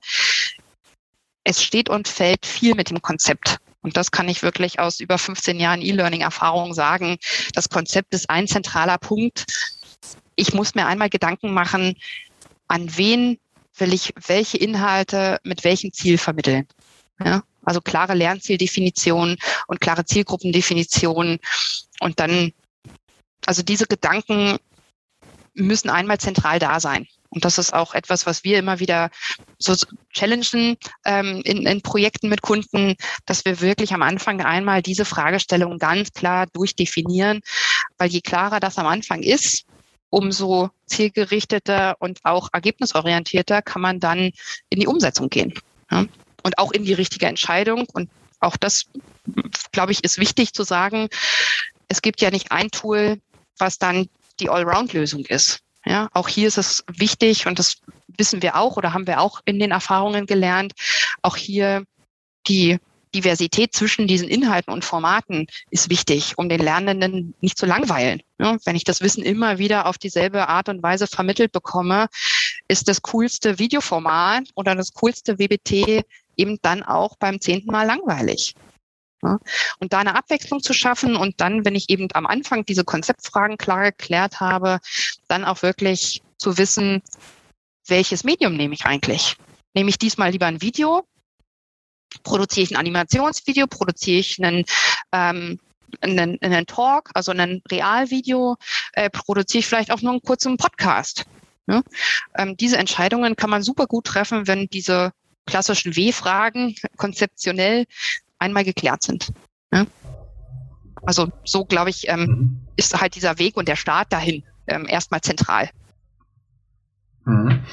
[1.44, 3.58] Es steht und fällt viel mit dem Konzept.
[3.82, 7.18] Und das kann ich wirklich aus über 15 Jahren E-Learning-Erfahrung sagen.
[7.54, 9.46] Das Konzept ist ein zentraler Punkt.
[10.36, 11.98] Ich muss mir einmal Gedanken machen,
[12.68, 13.40] an wen
[13.78, 16.68] will ich welche Inhalte mit welchem Ziel vermitteln.
[17.24, 17.44] Ja?
[17.64, 21.40] Also klare Lernzieldefinition und klare Zielgruppendefinition
[22.00, 22.54] und dann
[23.46, 24.58] also diese Gedanken
[25.54, 27.08] müssen einmal zentral da sein.
[27.30, 29.10] Und das ist auch etwas, was wir immer wieder
[29.58, 29.76] so
[30.14, 35.80] challengen ähm, in, in Projekten mit Kunden, dass wir wirklich am Anfang einmal diese Fragestellung
[35.80, 37.42] ganz klar durchdefinieren,
[37.98, 39.66] weil je klarer das am Anfang ist,
[40.12, 44.32] umso zielgerichteter und auch ergebnisorientierter kann man dann
[44.70, 45.56] in die Umsetzung gehen.
[45.90, 46.06] Ja?
[46.44, 47.88] Und auch in die richtige Entscheidung.
[47.94, 48.86] Und auch das,
[49.72, 51.08] glaube ich, ist wichtig zu sagen.
[51.88, 53.20] Es gibt ja nicht ein Tool,
[53.58, 55.60] was dann die Allround-Lösung ist.
[55.86, 59.42] Ja, auch hier ist es wichtig und das wissen wir auch oder haben wir auch
[59.46, 60.74] in den Erfahrungen gelernt.
[61.22, 61.84] Auch hier
[62.48, 62.80] die
[63.14, 68.22] Diversität zwischen diesen Inhalten und Formaten ist wichtig, um den Lernenden nicht zu langweilen.
[68.40, 72.08] Ja, wenn ich das Wissen immer wieder auf dieselbe Art und Weise vermittelt bekomme,
[72.68, 76.04] ist das coolste Videoformat oder das coolste WBT
[76.38, 78.56] eben dann auch beim zehnten Mal langweilig.
[79.24, 79.40] Ne?
[79.80, 83.58] Und da eine Abwechslung zu schaffen und dann, wenn ich eben am Anfang diese Konzeptfragen
[83.58, 84.80] klar geklärt habe,
[85.28, 87.02] dann auch wirklich zu wissen,
[87.88, 89.38] welches Medium nehme ich eigentlich?
[89.74, 91.08] Nehme ich diesmal lieber ein Video?
[92.24, 93.68] Produziere ich ein Animationsvideo?
[93.68, 94.66] Produziere ich einen,
[95.14, 95.60] ähm,
[96.02, 98.58] einen, einen Talk, also ein Realvideo?
[98.92, 101.26] Äh, produziere ich vielleicht auch nur einen kurzen Podcast?
[101.68, 101.76] Ja?
[101.76, 101.84] Ne?
[102.36, 105.14] Ähm, diese Entscheidungen kann man super gut treffen, wenn diese
[105.46, 107.86] klassischen W-Fragen konzeptionell
[108.44, 109.32] einmal geklärt sind.
[109.74, 109.86] Ja?
[111.02, 112.60] Also so, glaube ich, ähm, mhm.
[112.76, 115.70] ist halt dieser Weg und der Start dahin ähm, erstmal zentral.
[117.26, 117.64] Mhm.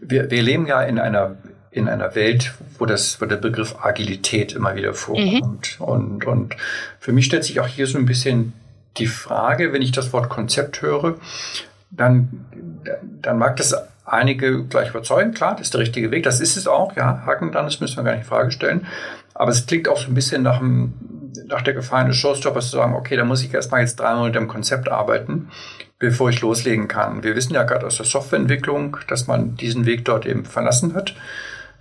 [0.00, 1.36] Wir, wir leben ja in einer
[1.70, 5.80] in einer Welt, wo, das, wo der Begriff Agilität immer wieder vorkommt.
[5.80, 5.84] Mhm.
[5.84, 6.56] Und, und
[7.00, 8.52] für mich stellt sich auch hier so ein bisschen
[8.96, 11.18] die Frage, wenn ich das Wort Konzept höre,
[11.90, 12.46] dann,
[13.20, 15.32] dann mag das einige gleich überzeugen.
[15.32, 16.24] Klar, das ist der richtige Weg.
[16.24, 16.94] Das ist es auch.
[16.96, 18.86] Ja, Haken dann, das müssen wir gar nicht in Frage stellen.
[19.34, 20.94] Aber es klingt auch so ein bisschen nach, dem,
[21.46, 24.38] nach der Gefahr eines Showstoppers zu sagen, okay, da muss ich erstmal jetzt drei Monate
[24.38, 25.48] im Konzept arbeiten,
[25.98, 27.24] bevor ich loslegen kann.
[27.24, 31.14] Wir wissen ja gerade aus der Softwareentwicklung, dass man diesen Weg dort eben verlassen hat.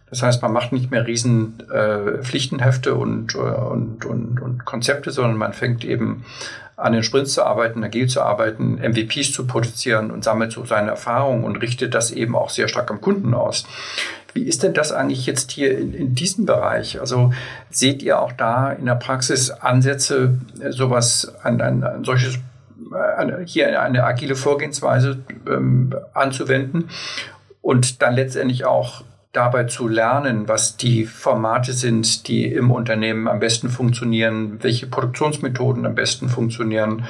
[0.10, 5.38] Das heißt, man macht nicht mehr riesen äh, Pflichtenhefte und, und, und, und Konzepte, sondern
[5.38, 6.24] man fängt eben
[6.76, 10.92] an den Sprints zu arbeiten, agil zu arbeiten, MVPs zu produzieren und sammelt so seine
[10.92, 13.66] Erfahrungen und richtet das eben auch sehr stark am Kunden aus.
[14.34, 17.00] Wie ist denn das eigentlich jetzt hier in, in diesem Bereich?
[17.00, 17.32] Also
[17.70, 23.80] seht ihr auch da in der Praxis Ansätze, sowas an, an, an solches äh, hier
[23.82, 26.90] eine agile Vorgehensweise ähm, anzuwenden
[27.62, 33.40] und dann letztendlich auch dabei zu lernen, was die Formate sind, die im Unternehmen am
[33.40, 37.06] besten funktionieren, welche Produktionsmethoden am besten funktionieren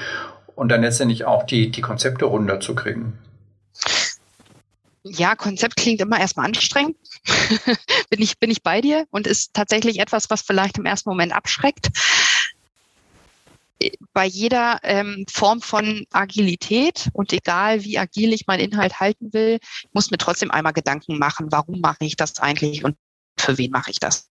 [0.56, 3.14] und dann letztendlich auch die, die Konzepte runterzukriegen.
[5.06, 6.96] Ja, Konzept klingt immer erstmal anstrengend.
[8.10, 11.36] bin, ich, bin ich bei dir und ist tatsächlich etwas, was vielleicht im ersten Moment
[11.36, 11.90] abschreckt.
[14.14, 19.60] Bei jeder ähm, Form von Agilität und egal wie agil ich meinen Inhalt halten will,
[19.92, 22.96] muss mir trotzdem einmal Gedanken machen, warum mache ich das eigentlich und
[23.38, 24.30] für wen mache ich das?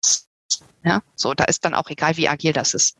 [0.83, 2.97] Ja, so, da ist dann auch egal, wie agil das ist.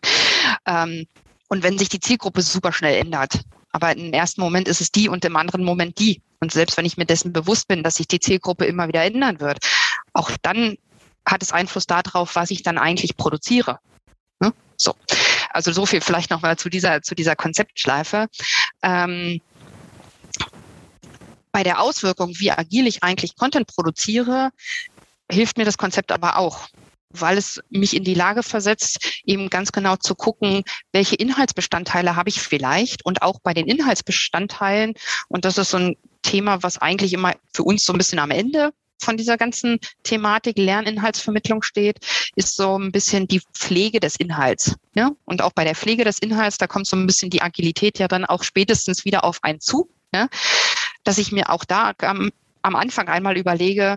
[0.66, 1.06] ähm,
[1.48, 5.08] und wenn sich die Zielgruppe super schnell ändert, aber im ersten Moment ist es die
[5.08, 6.22] und im anderen Moment die.
[6.40, 9.40] Und selbst wenn ich mir dessen bewusst bin, dass sich die Zielgruppe immer wieder ändern
[9.40, 9.58] wird,
[10.12, 10.76] auch dann
[11.26, 13.80] hat es Einfluss darauf, was ich dann eigentlich produziere.
[14.78, 14.94] So.
[15.50, 18.28] Also so viel vielleicht nochmal zu dieser, zu dieser Konzeptschleife.
[18.82, 19.40] Ähm,
[21.52, 24.50] bei der Auswirkung, wie agil ich eigentlich Content produziere,
[25.30, 26.68] hilft mir das Konzept aber auch.
[27.10, 30.62] weil es mich in die Lage versetzt, eben ganz genau zu gucken,
[30.92, 34.94] welche Inhaltsbestandteile habe ich vielleicht und auch bei den Inhaltsbestandteilen.
[35.28, 38.30] Und das ist so ein Thema, was eigentlich immer für uns so ein bisschen am
[38.30, 41.98] Ende von dieser ganzen Thematik Lerninhaltsvermittlung steht,
[42.36, 44.76] ist so ein bisschen die Pflege des Inhalts.
[44.94, 45.12] Ja?
[45.24, 48.08] Und auch bei der Pflege des Inhalts, da kommt so ein bisschen die Agilität ja
[48.08, 50.28] dann auch spätestens wieder auf einen zu, ja?
[51.04, 52.30] dass ich mir auch da am,
[52.62, 53.96] am Anfang einmal überlege,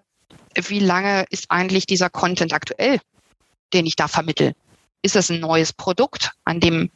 [0.55, 2.99] wie lange ist eigentlich dieser Content aktuell,
[3.73, 4.53] den ich da vermittel?
[5.01, 6.91] Ist das ein neues Produkt, an dem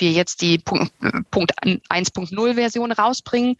[0.00, 3.56] wir jetzt die Punkt, 1.0 Version rausbringen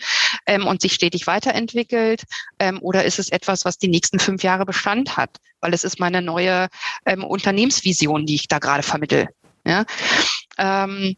[0.46, 2.24] ähm, und sich stetig weiterentwickelt?
[2.58, 5.30] Ähm, oder ist es etwas, was die nächsten fünf Jahre Bestand hat?
[5.60, 6.68] Weil es ist meine neue
[7.04, 9.28] ähm, Unternehmensvision, die ich da gerade vermittel.
[9.64, 9.84] Ja?
[10.58, 11.16] Ähm,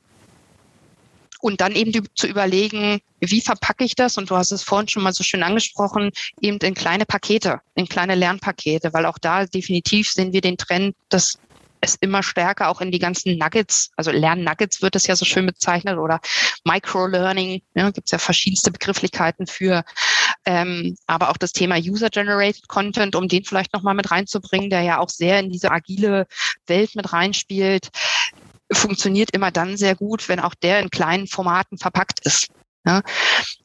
[1.40, 4.18] und dann eben die, zu überlegen, wie verpacke ich das?
[4.18, 6.10] Und du hast es vorhin schon mal so schön angesprochen,
[6.40, 10.96] eben in kleine Pakete, in kleine Lernpakete, weil auch da definitiv sehen wir den Trend,
[11.08, 11.38] dass
[11.80, 15.46] es immer stärker auch in die ganzen Nuggets, also Lernnuggets wird es ja so schön
[15.46, 16.20] bezeichnet oder
[16.64, 19.84] Microlearning, ja, gibt es ja verschiedenste Begrifflichkeiten für,
[20.44, 24.98] ähm, aber auch das Thema User-Generated Content, um den vielleicht nochmal mit reinzubringen, der ja
[24.98, 26.26] auch sehr in diese agile
[26.66, 27.90] Welt mit reinspielt
[28.70, 32.48] funktioniert immer dann sehr gut, wenn auch der in kleinen Formaten verpackt ist.
[32.84, 33.02] Ja?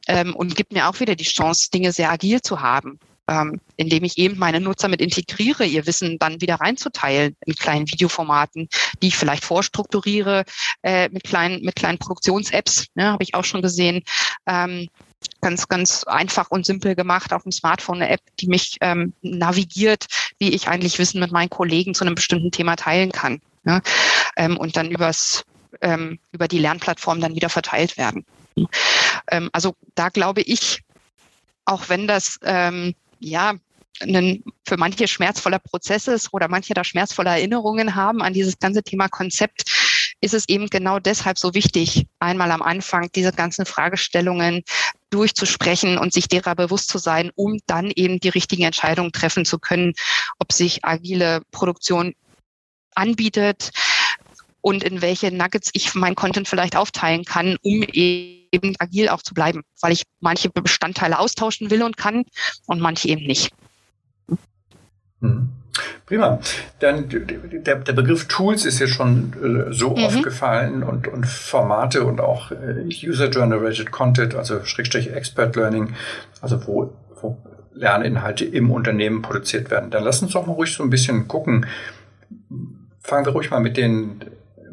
[0.07, 2.99] Ähm, und gibt mir auch wieder die Chance, Dinge sehr agil zu haben,
[3.29, 7.89] ähm, indem ich eben meine Nutzer mit integriere, ihr Wissen dann wieder reinzuteilen in kleinen
[7.89, 8.67] Videoformaten,
[9.01, 10.43] die ich vielleicht vorstrukturiere
[10.81, 14.03] äh, mit kleinen mit kleinen Produktions-Apps, ne, habe ich auch schon gesehen.
[14.45, 14.89] Ähm,
[15.41, 20.05] ganz, ganz einfach und simpel gemacht auf dem Smartphone eine App, die mich ähm, navigiert,
[20.39, 23.81] wie ich eigentlich Wissen mit meinen Kollegen zu einem bestimmten Thema teilen kann ja,
[24.35, 25.45] ähm, und dann übers,
[25.81, 28.25] ähm, über die Lernplattform dann wieder verteilt werden.
[29.31, 30.81] Ähm, also da glaube ich,
[31.65, 33.53] auch wenn das ähm, ja
[34.01, 38.83] ein für manche schmerzvoller Prozess ist oder manche da schmerzvolle Erinnerungen haben an dieses ganze
[38.83, 39.63] Thema Konzept,
[40.19, 44.63] ist es eben genau deshalb so wichtig, einmal am Anfang diese ganzen Fragestellungen
[45.09, 49.59] durchzusprechen und sich derer bewusst zu sein, um dann eben die richtigen Entscheidungen treffen zu
[49.59, 49.93] können,
[50.39, 52.15] ob sich agile Produktion
[52.95, 53.71] anbietet
[54.61, 58.42] und in welche Nuggets ich mein Content vielleicht aufteilen kann, um eben
[58.79, 62.23] agil auch zu bleiben, weil ich manche Bestandteile austauschen will und kann
[62.65, 63.51] und manche eben nicht.
[65.19, 65.49] Mhm.
[66.05, 66.39] Prima.
[66.79, 70.03] Dann der, der Begriff Tools ist ja schon äh, so mhm.
[70.03, 75.95] oft gefallen und, und Formate und auch äh, User-Generated Content, also Schrägstrich Expert Learning,
[76.41, 77.37] also wo, wo
[77.73, 79.89] Lerninhalte im Unternehmen produziert werden.
[79.89, 81.65] Dann lass uns doch mal ruhig so ein bisschen gucken,
[83.01, 84.21] fangen wir ruhig mal mit den,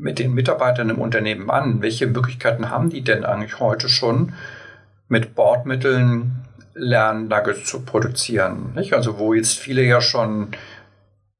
[0.01, 1.83] mit den Mitarbeitern im Unternehmen an.
[1.83, 4.33] Welche Möglichkeiten haben die denn eigentlich heute schon,
[5.09, 8.73] mit Bordmitteln Lernnuggets zu produzieren?
[8.75, 8.95] Nicht?
[8.95, 10.49] Also wo jetzt viele ja schon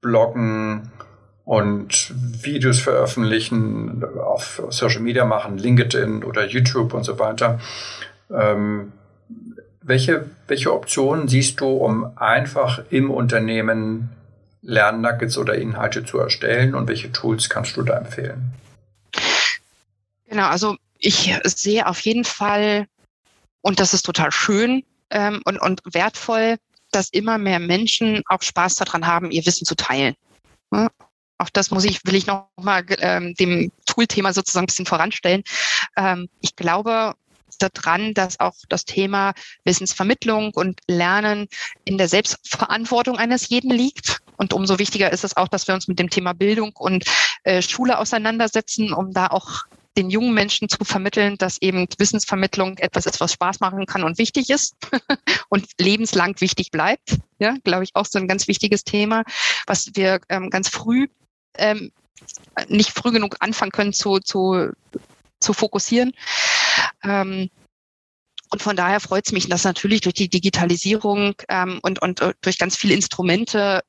[0.01, 0.91] bloggen
[1.45, 7.59] und Videos veröffentlichen, auf Social Media machen, LinkedIn oder YouTube und so weiter.
[8.31, 8.93] Ähm,
[9.83, 14.11] welche, welche Optionen siehst du, um einfach im Unternehmen
[14.63, 18.53] Lernnuggets oder Inhalte zu erstellen und welche Tools kannst du da empfehlen?
[20.27, 22.87] Genau, also ich sehe auf jeden Fall,
[23.63, 26.57] und das ist total schön ähm, und, und wertvoll,
[26.93, 30.15] dass immer mehr Menschen auch Spaß daran haben, ihr Wissen zu teilen.
[30.73, 30.89] Ja?
[31.39, 35.43] Auch das muss ich, will ich noch mal ähm, dem Tool-Thema sozusagen ein bisschen voranstellen.
[35.97, 37.15] Ähm, ich glaube,
[37.61, 39.33] daran, dass auch das Thema
[39.65, 41.49] Wissensvermittlung und Lernen
[41.85, 44.21] in der Selbstverantwortung eines jeden liegt.
[44.41, 47.05] Und umso wichtiger ist es auch, dass wir uns mit dem Thema Bildung und
[47.45, 49.65] äh, Schule auseinandersetzen, um da auch
[49.99, 54.17] den jungen Menschen zu vermitteln, dass eben Wissensvermittlung etwas ist, was Spaß machen kann und
[54.17, 54.77] wichtig ist
[55.51, 57.19] und lebenslang wichtig bleibt.
[57.39, 59.25] Ja, glaube ich, auch so ein ganz wichtiges Thema,
[59.67, 61.09] was wir ähm, ganz früh
[61.59, 61.93] ähm,
[62.69, 64.71] nicht früh genug anfangen können zu, zu,
[65.41, 66.13] zu fokussieren.
[67.05, 67.51] Ähm,
[68.49, 72.57] und von daher freut es mich, dass natürlich durch die Digitalisierung ähm, und, und durch
[72.57, 73.83] ganz viele Instrumente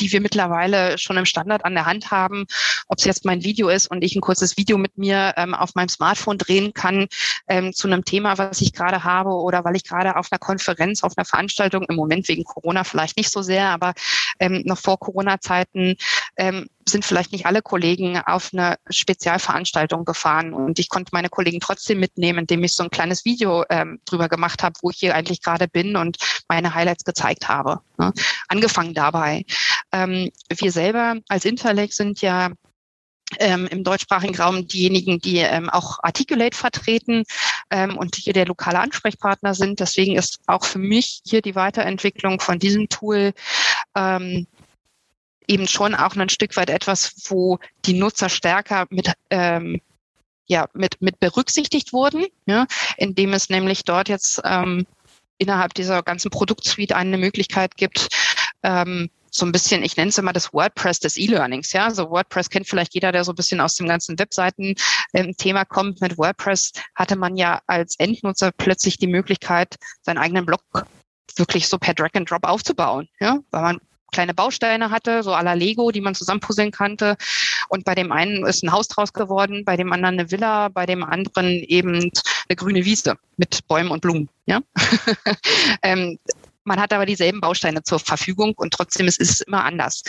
[0.00, 2.46] die wir mittlerweile schon im Standard an der Hand haben,
[2.88, 5.74] ob es jetzt mein Video ist und ich ein kurzes Video mit mir ähm, auf
[5.74, 7.06] meinem Smartphone drehen kann
[7.48, 11.02] ähm, zu einem Thema, was ich gerade habe oder weil ich gerade auf einer Konferenz,
[11.02, 13.94] auf einer Veranstaltung, im Moment wegen Corona vielleicht nicht so sehr, aber
[14.40, 15.96] ähm, noch vor Corona-Zeiten
[16.38, 21.60] ähm, sind vielleicht nicht alle Kollegen auf eine Spezialveranstaltung gefahren und ich konnte meine Kollegen
[21.60, 25.14] trotzdem mitnehmen, indem ich so ein kleines Video ähm, drüber gemacht habe, wo ich hier
[25.14, 26.16] eigentlich gerade bin und
[26.48, 27.80] meine Highlights gezeigt habe.
[27.98, 28.12] Ne?
[28.46, 29.44] Angefangen dabei.
[29.92, 32.52] Ähm, wir selber als Interlake sind ja
[33.38, 37.24] ähm, im deutschsprachigen Raum diejenigen, die ähm, auch Articulate vertreten
[37.70, 39.80] ähm, und hier der lokale Ansprechpartner sind.
[39.80, 43.32] Deswegen ist auch für mich hier die Weiterentwicklung von diesem Tool
[43.94, 44.46] ähm,
[45.48, 49.80] eben schon auch ein Stück weit etwas, wo die Nutzer stärker mit ähm,
[50.50, 54.86] ja, mit, mit berücksichtigt wurden, ja, indem es nämlich dort jetzt ähm,
[55.36, 58.08] innerhalb dieser ganzen Produktsuite eine Möglichkeit gibt,
[58.62, 61.72] ähm, so ein bisschen, ich nenne es immer das WordPress des E-Learnings.
[61.72, 65.68] Ja, also WordPress kennt vielleicht jeder, der so ein bisschen aus dem ganzen Webseiten-Thema ähm,
[65.68, 66.00] kommt.
[66.00, 70.62] Mit WordPress hatte man ja als Endnutzer plötzlich die Möglichkeit, seinen eigenen Blog
[71.36, 73.08] wirklich so per Drag and Drop aufzubauen.
[73.20, 73.80] Ja, weil man
[74.12, 77.16] kleine Bausteine hatte, so à la Lego, die man zusammenpuzzeln kannte.
[77.68, 80.86] Und bei dem einen ist ein Haus draus geworden, bei dem anderen eine Villa, bei
[80.86, 82.10] dem anderen eben
[82.48, 84.28] eine grüne Wiese mit Bäumen und Blumen.
[84.46, 84.60] Ja?
[85.82, 86.18] ähm,
[86.68, 90.02] man hat aber dieselben Bausteine zur Verfügung und trotzdem ist es immer anders.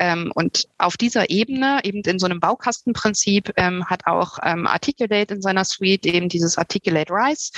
[0.00, 5.34] Ähm, und auf dieser Ebene, eben in so einem Baukastenprinzip, ähm, hat auch ähm, Articulate
[5.34, 7.52] in seiner Suite eben dieses Articulate Rise,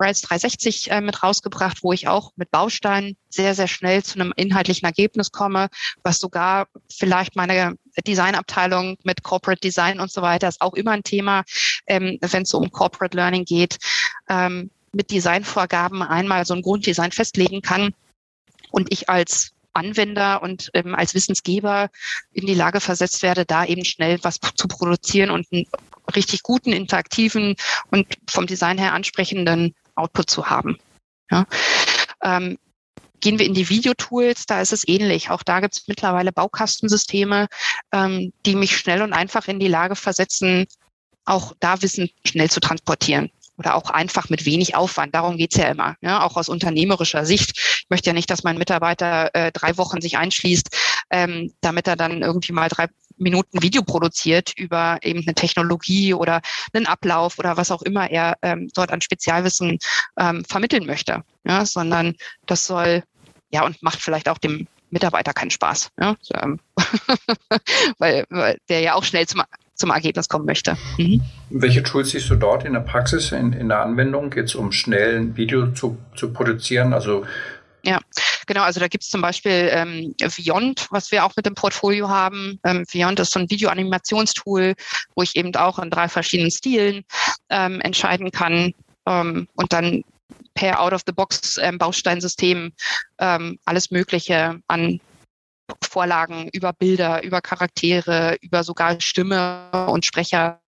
[0.00, 4.32] Rise 360 äh, mit rausgebracht, wo ich auch mit Bausteinen sehr, sehr schnell zu einem
[4.36, 5.68] inhaltlichen Ergebnis komme,
[6.02, 7.74] was sogar vielleicht meine
[8.06, 11.44] Designabteilung mit Corporate Design und so weiter ist auch immer ein Thema,
[11.86, 13.78] wenn es um Corporate Learning geht.
[14.28, 17.94] Ähm, mit Designvorgaben einmal so ein Grunddesign festlegen kann
[18.70, 21.90] und ich als Anwender und ähm, als Wissensgeber
[22.32, 25.66] in die Lage versetzt werde, da eben schnell was zu produzieren und einen
[26.14, 27.56] richtig guten, interaktiven
[27.90, 30.78] und vom Design her ansprechenden Output zu haben.
[31.30, 31.46] Ja.
[32.22, 32.58] Ähm,
[33.20, 35.28] gehen wir in die Videotools, da ist es ähnlich.
[35.30, 37.48] Auch da gibt es mittlerweile Baukastensysteme,
[37.92, 40.66] ähm, die mich schnell und einfach in die Lage versetzen,
[41.26, 45.14] auch da Wissen schnell zu transportieren oder auch einfach mit wenig Aufwand.
[45.14, 47.52] Darum geht's ja immer, ja, auch aus unternehmerischer Sicht.
[47.56, 50.68] Ich möchte ja nicht, dass mein Mitarbeiter äh, drei Wochen sich einschließt,
[51.10, 52.88] ähm, damit er dann irgendwie mal drei
[53.18, 56.42] Minuten Video produziert über eben eine Technologie oder
[56.72, 59.78] einen Ablauf oder was auch immer er ähm, dort an Spezialwissen
[60.18, 61.22] ähm, vermitteln möchte.
[61.44, 63.04] Ja, sondern das soll
[63.50, 66.60] ja und macht vielleicht auch dem Mitarbeiter keinen Spaß, ja, ähm,
[67.98, 69.42] weil, weil der ja auch schnell zum
[69.76, 70.76] zum Ergebnis kommen möchte.
[70.98, 71.22] Mhm.
[71.50, 74.30] Welche Tools siehst du dort in der Praxis, in, in der Anwendung?
[74.30, 76.92] Geht es um schnell ein Video zu, zu produzieren?
[76.92, 77.24] Also
[77.84, 78.00] ja,
[78.46, 78.62] genau.
[78.62, 82.58] Also da gibt es zum Beispiel ähm, Viont, was wir auch mit dem Portfolio haben.
[82.64, 84.74] Ähm, Viont ist so ein Videoanimationstool,
[85.14, 87.04] wo ich eben auch in drei verschiedenen Stilen
[87.48, 88.74] ähm, entscheiden kann
[89.06, 90.02] ähm, und dann
[90.54, 92.72] per Out-of-the-Box ähm, Bausteinsystem
[93.18, 95.00] ähm, alles Mögliche an
[95.82, 100.60] Vorlagen über Bilder, über Charaktere, über sogar Stimme und Sprecher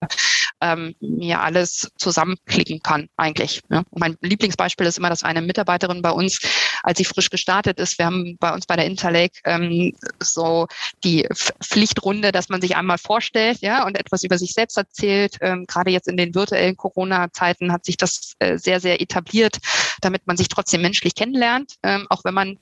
[0.60, 3.60] ähm, mir alles zusammenklicken kann eigentlich.
[3.68, 3.84] Ne?
[3.90, 6.40] Mein Lieblingsbeispiel ist immer, dass eine Mitarbeiterin bei uns,
[6.82, 9.92] als sie frisch gestartet ist, wir haben bei uns bei der Interlake ähm,
[10.22, 10.66] so
[11.04, 11.28] die
[11.60, 15.36] Pflichtrunde, dass man sich einmal vorstellt ja, und etwas über sich selbst erzählt.
[15.40, 19.58] Ähm, gerade jetzt in den virtuellen Corona-Zeiten hat sich das äh, sehr, sehr etabliert,
[20.00, 22.58] damit man sich trotzdem menschlich kennenlernt, ähm, auch wenn man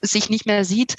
[0.00, 0.94] sich nicht mehr sieht.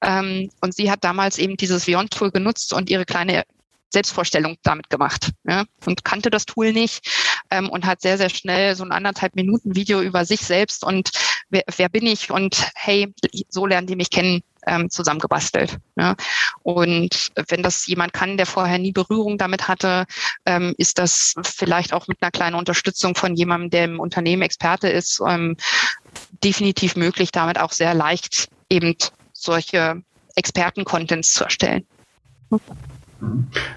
[0.00, 3.44] Ähm, und sie hat damals eben dieses Vion-Tool genutzt und ihre kleine
[3.92, 7.06] Selbstvorstellung damit gemacht ja, und kannte das Tool nicht
[7.50, 11.10] ähm, und hat sehr, sehr schnell so ein anderthalb Minuten Video über sich selbst und
[11.50, 13.12] wer, wer bin ich und hey,
[13.48, 15.78] so lernen die mich kennen, ähm, zusammengebastelt.
[15.96, 16.14] Ja.
[16.62, 20.06] Und wenn das jemand kann, der vorher nie Berührung damit hatte,
[20.46, 24.88] ähm, ist das vielleicht auch mit einer kleinen Unterstützung von jemandem, der im Unternehmen Experte
[24.88, 25.56] ist, ähm,
[26.42, 28.96] definitiv möglich, damit auch sehr leicht eben
[29.32, 30.02] solche
[30.34, 31.84] Experten-Contents zu erstellen.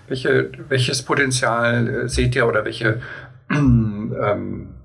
[0.07, 3.01] Welche, welches Potenzial äh, seht ihr oder welche
[3.51, 4.75] ähm,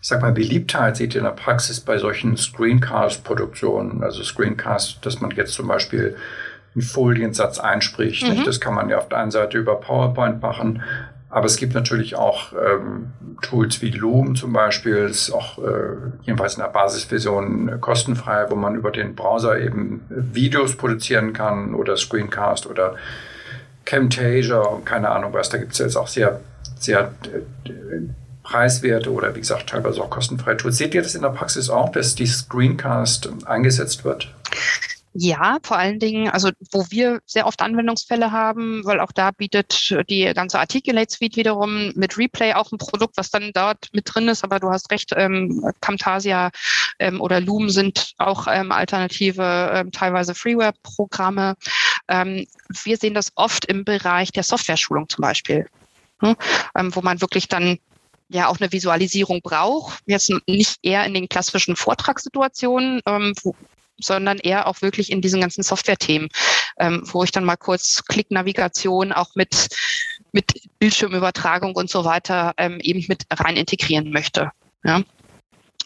[0.00, 4.02] ich sag mal, Beliebtheit seht ihr in der Praxis bei solchen Screencast-Produktionen?
[4.02, 6.16] Also Screencast, dass man jetzt zum Beispiel
[6.74, 8.26] einen Foliensatz einspricht.
[8.26, 8.44] Mhm.
[8.44, 10.82] Das kann man ja auf der einen Seite über PowerPoint machen,
[11.30, 13.12] aber es gibt natürlich auch ähm,
[13.42, 18.54] Tools wie Loom zum Beispiel, ist auch äh, jedenfalls in der Basisversion äh, kostenfrei, wo
[18.54, 22.96] man über den Browser eben Videos produzieren kann oder Screencast oder
[23.84, 25.50] Camtasia und keine Ahnung was.
[25.50, 26.40] Da gibt es jetzt auch sehr,
[26.78, 27.70] sehr äh,
[28.42, 30.78] preiswerte oder wie gesagt teilweise auch kostenfreie Tools.
[30.78, 34.34] Seht ihr das in der Praxis auch, dass die Screencast eingesetzt wird?
[35.14, 39.94] Ja, vor allen Dingen, also wo wir sehr oft Anwendungsfälle haben, weil auch da bietet
[40.08, 44.28] die ganze Articulate Suite wiederum mit Replay auch ein Produkt, was dann dort mit drin
[44.28, 44.44] ist.
[44.44, 46.50] Aber du hast recht, ähm, Camtasia
[46.98, 51.54] ähm, oder Loom sind auch ähm, alternative, ähm, teilweise Freeware-Programme.
[52.08, 52.46] Ähm,
[52.84, 55.68] wir sehen das oft im Bereich der Software-Schulung zum Beispiel,
[56.20, 56.36] hm?
[56.76, 57.78] ähm, wo man wirklich dann
[58.28, 60.00] ja auch eine Visualisierung braucht.
[60.06, 63.54] Jetzt nicht eher in den klassischen Vortragssituationen, ähm, wo,
[64.00, 66.28] sondern eher auch wirklich in diesen ganzen Software-Themen,
[66.78, 69.68] ähm, wo ich dann mal kurz Klicknavigation auch mit,
[70.32, 74.50] mit Bildschirmübertragung und so weiter ähm, eben mit rein integrieren möchte.
[74.84, 75.02] Ja.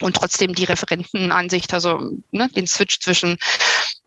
[0.00, 3.38] Und trotzdem die Referentenansicht, also ne, den Switch zwischen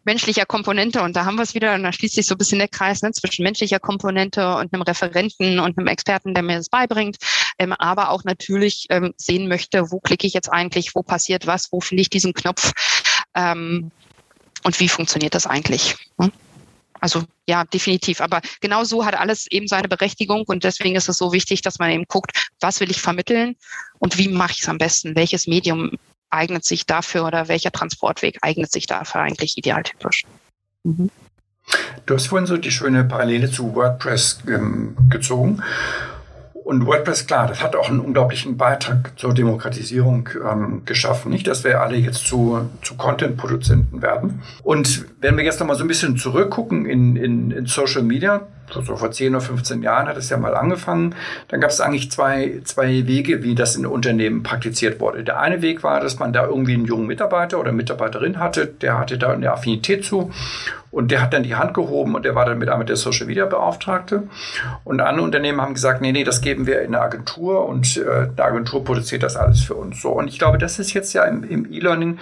[0.06, 2.60] menschlicher Komponente und da haben wir es wieder und da schließt sich so ein bisschen
[2.60, 6.70] der Kreis ne, zwischen menschlicher Komponente und einem Referenten und einem Experten, der mir das
[6.70, 7.18] beibringt,
[7.58, 11.72] ähm, aber auch natürlich ähm, sehen möchte, wo klicke ich jetzt eigentlich, wo passiert was,
[11.72, 12.72] wo finde ich diesen Knopf
[13.36, 13.92] ähm,
[14.64, 15.96] und wie funktioniert das eigentlich.
[16.18, 16.32] Ne?
[17.00, 18.22] Also ja, definitiv.
[18.22, 21.78] Aber genau so hat alles eben seine Berechtigung und deswegen ist es so wichtig, dass
[21.78, 23.56] man eben guckt, was will ich vermitteln
[24.00, 25.16] und wie mache ich es am besten?
[25.16, 25.92] Welches Medium
[26.32, 30.24] eignet sich dafür oder welcher Transportweg eignet sich dafür eigentlich idealtypisch?
[30.84, 31.12] Mhm.
[32.06, 35.64] Du hast vorhin so die schöne Parallele zu WordPress ähm, gezogen.
[36.66, 41.32] Und WordPress, klar, das hat auch einen unglaublichen Beitrag zur Demokratisierung ähm, geschaffen.
[41.32, 44.42] Nicht, dass wir alle jetzt zu, zu Content-Produzenten werden.
[44.64, 48.96] Und wenn wir jetzt nochmal so ein bisschen zurückgucken in, in, in Social Media, so
[48.96, 51.16] vor 10 oder 15 Jahren hat es ja mal angefangen,
[51.48, 55.24] dann gab es eigentlich zwei, zwei Wege, wie das in Unternehmen praktiziert wurde.
[55.24, 59.00] Der eine Weg war, dass man da irgendwie einen jungen Mitarbeiter oder Mitarbeiterin hatte, der
[59.00, 60.32] hatte da eine Affinität zu
[60.96, 63.28] und der hat dann die Hand gehoben und der war dann mit einmal der Social
[63.28, 64.24] Media Beauftragte.
[64.86, 68.30] Und andere Unternehmen haben gesagt, nee, nee, das geben wir in eine Agentur und äh,
[68.30, 70.02] eine Agentur produziert das alles für uns.
[70.02, 70.12] So.
[70.12, 72.18] Und ich glaube, das ist jetzt ja im, im E-Learning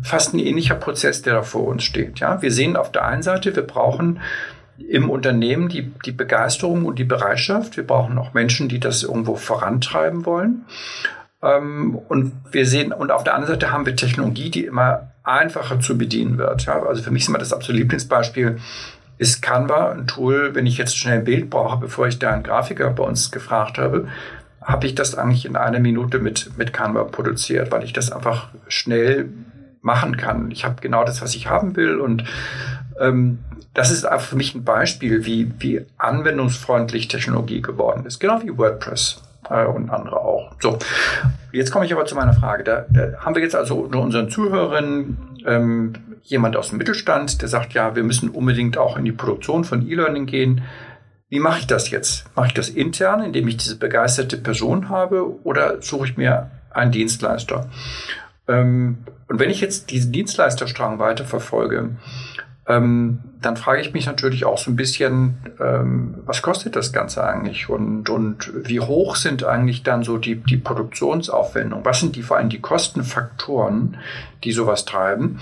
[0.00, 2.20] fast ein ähnlicher Prozess, der da vor uns steht.
[2.20, 4.20] Ja, wir sehen auf der einen Seite, wir brauchen
[4.78, 7.76] im Unternehmen die, die Begeisterung und die Bereitschaft.
[7.76, 10.64] Wir brauchen auch Menschen, die das irgendwo vorantreiben wollen.
[11.42, 15.80] Ähm, und wir sehen, und auf der anderen Seite haben wir Technologie, die immer einfacher
[15.80, 16.66] zu bedienen wird.
[16.66, 18.58] Ja, also für mich ist immer das absolute Lieblingsbeispiel
[19.16, 22.42] ist Canva ein Tool, wenn ich jetzt schnell ein Bild brauche, bevor ich da einen
[22.42, 24.08] Grafiker bei uns gefragt habe,
[24.60, 28.48] habe ich das eigentlich in einer Minute mit, mit Canva produziert, weil ich das einfach
[28.66, 29.28] schnell
[29.82, 30.50] machen kann.
[30.50, 32.24] Ich habe genau das, was ich haben will und
[33.74, 39.22] das ist für mich ein Beispiel, wie, wie anwendungsfreundlich Technologie geworden ist, genau wie WordPress
[39.50, 40.52] äh, und andere auch.
[40.60, 40.78] So,
[41.52, 42.64] jetzt komme ich aber zu meiner Frage.
[42.64, 47.48] Da, da haben wir jetzt also unter unseren Zuhörern ähm, jemand aus dem Mittelstand, der
[47.48, 50.62] sagt, ja, wir müssen unbedingt auch in die Produktion von E-Learning gehen.
[51.28, 52.24] Wie mache ich das jetzt?
[52.36, 56.92] Mache ich das intern, indem ich diese begeisterte Person habe, oder suche ich mir einen
[56.92, 57.68] Dienstleister?
[58.46, 61.96] Ähm, und wenn ich jetzt diesen Dienstleisterstrang weiterverfolge,
[62.66, 67.22] ähm, dann frage ich mich natürlich auch so ein bisschen, ähm, was kostet das Ganze
[67.22, 71.84] eigentlich und, und wie hoch sind eigentlich dann so die, die Produktionsaufwendungen?
[71.84, 73.98] Was sind die vor allem die Kostenfaktoren,
[74.44, 75.40] die sowas treiben?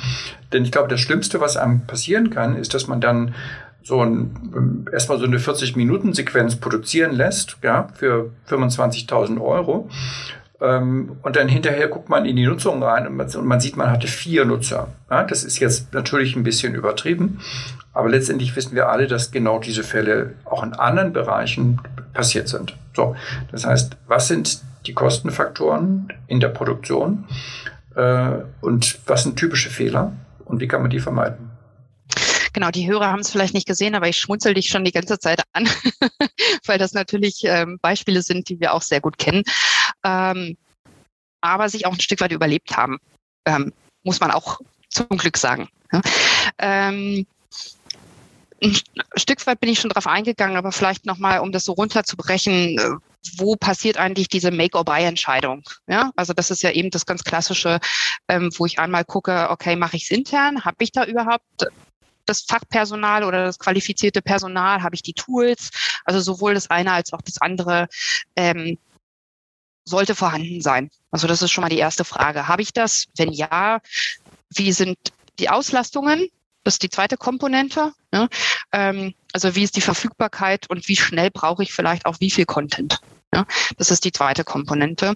[0.52, 3.34] Denn ich glaube, das Schlimmste, was einem passieren kann, ist, dass man dann
[3.84, 11.48] so ein, erstmal so eine 40-Minuten-Sequenz produzieren lässt, ja, für 25.000 Euro ähm, und dann
[11.48, 14.44] hinterher guckt man in die Nutzung rein und man, und man sieht, man hatte vier
[14.44, 14.88] Nutzer.
[15.10, 17.40] Ja, das ist jetzt natürlich ein bisschen übertrieben,
[17.92, 21.80] aber letztendlich wissen wir alle, dass genau diese Fälle auch in anderen Bereichen
[22.12, 22.76] passiert sind.
[22.94, 23.16] So,
[23.50, 27.24] das heißt, was sind die Kostenfaktoren in der Produktion
[27.96, 30.12] äh, und was sind typische Fehler
[30.44, 31.50] und wie kann man die vermeiden?
[32.52, 35.18] Genau, die Hörer haben es vielleicht nicht gesehen, aber ich schmunzel dich schon die ganze
[35.18, 35.66] Zeit an,
[36.66, 39.42] weil das natürlich ähm, Beispiele sind, die wir auch sehr gut kennen
[40.04, 40.56] ähm,
[41.40, 42.98] aber sich auch ein Stück weit überlebt haben,
[43.46, 43.72] ähm,
[44.02, 45.68] muss man auch zum Glück sagen.
[45.92, 46.00] Ja.
[46.58, 47.26] Ähm,
[48.62, 48.76] ein
[49.16, 52.90] Stück weit bin ich schon darauf eingegangen, aber vielleicht nochmal, um das so runterzubrechen, äh,
[53.36, 55.64] wo passiert eigentlich diese Make-or-Buy-Entscheidung?
[55.86, 57.80] Ja, also das ist ja eben das ganz Klassische,
[58.28, 60.64] ähm, wo ich einmal gucke, okay, mache ich es intern?
[60.64, 61.66] Habe ich da überhaupt
[62.26, 64.82] das Fachpersonal oder das qualifizierte Personal?
[64.82, 65.70] Habe ich die Tools?
[66.04, 67.88] Also sowohl das eine als auch das andere.
[68.36, 68.78] Ähm,
[69.84, 70.90] sollte vorhanden sein.
[71.10, 72.48] Also das ist schon mal die erste Frage.
[72.48, 73.06] Habe ich das?
[73.16, 73.80] Wenn ja,
[74.54, 74.98] wie sind
[75.38, 76.28] die Auslastungen?
[76.64, 77.92] Das ist die zweite Komponente.
[78.12, 78.28] Ja?
[78.72, 82.44] Ähm, also wie ist die Verfügbarkeit und wie schnell brauche ich vielleicht auch wie viel
[82.44, 83.00] Content?
[83.34, 83.46] Ja?
[83.76, 85.14] Das ist die zweite Komponente.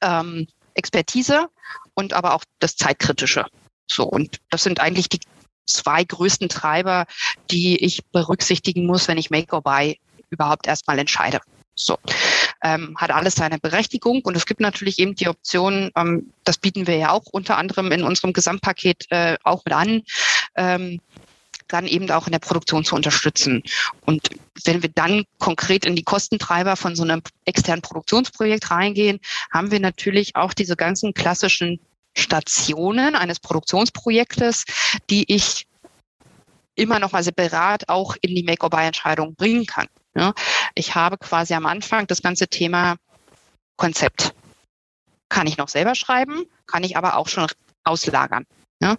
[0.00, 1.48] Ähm, Expertise
[1.94, 3.46] und aber auch das Zeitkritische.
[3.86, 5.20] So, und das sind eigentlich die
[5.66, 7.06] zwei größten Treiber,
[7.50, 9.98] die ich berücksichtigen muss, wenn ich Make or Buy
[10.30, 11.40] überhaupt erstmal entscheide.
[11.74, 11.98] So
[12.62, 14.22] ähm, hat alles seine Berechtigung.
[14.22, 17.92] Und es gibt natürlich eben die Option, ähm, das bieten wir ja auch unter anderem
[17.92, 20.02] in unserem Gesamtpaket äh, auch mit an,
[20.56, 21.00] ähm,
[21.68, 23.62] dann eben auch in der Produktion zu unterstützen.
[24.04, 24.28] Und
[24.64, 29.80] wenn wir dann konkret in die Kostentreiber von so einem externen Produktionsprojekt reingehen, haben wir
[29.80, 31.80] natürlich auch diese ganzen klassischen
[32.14, 34.64] Stationen eines Produktionsprojektes,
[35.08, 35.66] die ich
[36.74, 39.88] immer noch mal separat auch in die Make-or-Buy-Entscheidung bringen kann.
[40.14, 40.34] Ja,
[40.74, 42.96] ich habe quasi am Anfang das ganze Thema
[43.76, 44.34] Konzept.
[45.28, 47.46] Kann ich noch selber schreiben, kann ich aber auch schon
[47.84, 48.44] auslagern.
[48.80, 48.96] Ja.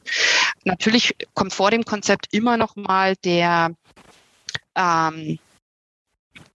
[0.63, 3.71] Natürlich kommt vor dem Konzept immer noch mal der,
[4.75, 5.39] ähm,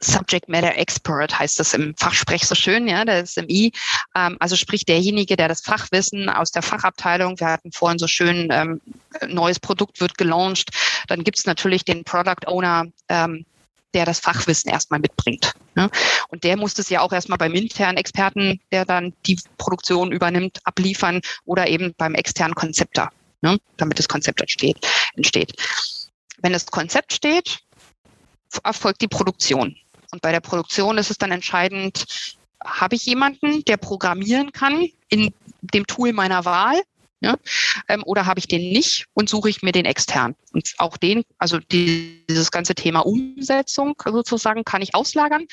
[0.00, 3.72] Subject Matter Expert heißt das im Fachsprech so schön, ja, der SMI.
[4.14, 8.48] Ähm, also sprich derjenige, der das Fachwissen aus der Fachabteilung, wir hatten vorhin so schön,
[8.52, 8.80] ähm,
[9.26, 10.70] neues Produkt wird gelauncht,
[11.08, 13.44] dann gibt es natürlich den Product Owner, ähm,
[13.94, 15.52] der das Fachwissen erstmal mitbringt.
[15.74, 15.90] Ne?
[16.28, 20.58] Und der muss es ja auch erstmal beim internen Experten, der dann die Produktion übernimmt,
[20.64, 23.10] abliefern oder eben beim externen Konzepter,
[23.40, 23.58] ne?
[23.76, 24.78] damit das Konzept entsteht.
[25.14, 25.54] entsteht.
[26.38, 27.60] Wenn das Konzept steht,
[28.62, 29.76] erfolgt die Produktion.
[30.10, 32.04] Und bei der Produktion ist es dann entscheidend,
[32.64, 36.80] habe ich jemanden, der programmieren kann in dem Tool meiner Wahl?
[37.20, 37.36] Ja?
[37.88, 40.34] Ähm, oder habe ich den nicht und suche ich mir den extern?
[40.52, 45.46] Und auch den, also die, dieses ganze Thema Umsetzung sozusagen kann ich auslagern.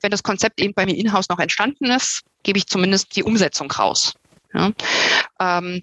[0.00, 3.70] Wenn das Konzept eben bei mir in-house noch entstanden ist, gebe ich zumindest die Umsetzung
[3.70, 4.14] raus.
[4.54, 4.72] Ja?
[5.38, 5.82] Ähm,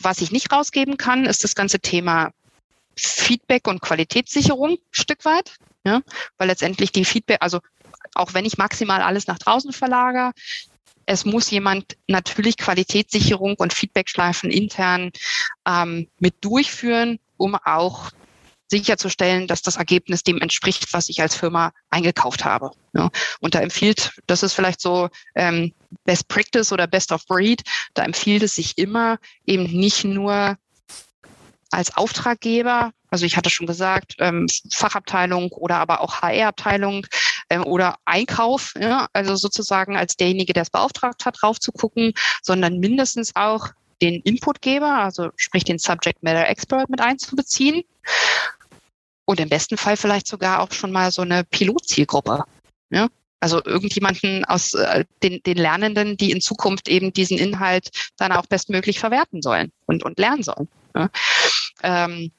[0.00, 2.30] was ich nicht rausgeben kann, ist das ganze Thema
[2.96, 5.56] Feedback und Qualitätssicherung Stück weit.
[5.84, 6.02] Ja?
[6.36, 7.60] Weil letztendlich die Feedback, also
[8.14, 10.32] auch wenn ich maximal alles nach draußen verlagere,
[11.06, 15.10] es muss jemand natürlich Qualitätssicherung und Feedbackschleifen intern
[15.66, 18.10] ähm, mit durchführen, um auch
[18.68, 22.70] sicherzustellen, dass das Ergebnis dem entspricht, was ich als Firma eingekauft habe.
[22.94, 23.10] Ja.
[23.40, 25.72] Und da empfiehlt, das ist vielleicht so ähm,
[26.04, 27.62] Best Practice oder Best of Breed,
[27.94, 30.56] da empfiehlt es sich immer eben nicht nur
[31.70, 37.06] als Auftraggeber, also ich hatte schon gesagt, ähm, Fachabteilung oder aber auch HR-Abteilung
[37.62, 42.78] oder Einkauf, ja, also sozusagen als derjenige, der es beauftragt hat, drauf zu gucken, sondern
[42.78, 43.68] mindestens auch
[44.02, 47.82] den Inputgeber, also sprich den Subject Matter Expert mit einzubeziehen.
[49.24, 52.44] Und im besten Fall vielleicht sogar auch schon mal so eine Pilotzielgruppe.
[52.90, 53.08] Ja?
[53.40, 58.46] Also irgendjemanden aus äh, den, den Lernenden, die in Zukunft eben diesen Inhalt dann auch
[58.46, 60.68] bestmöglich verwerten sollen und, und lernen sollen.
[60.94, 61.08] Ja?
[61.82, 62.32] Ähm,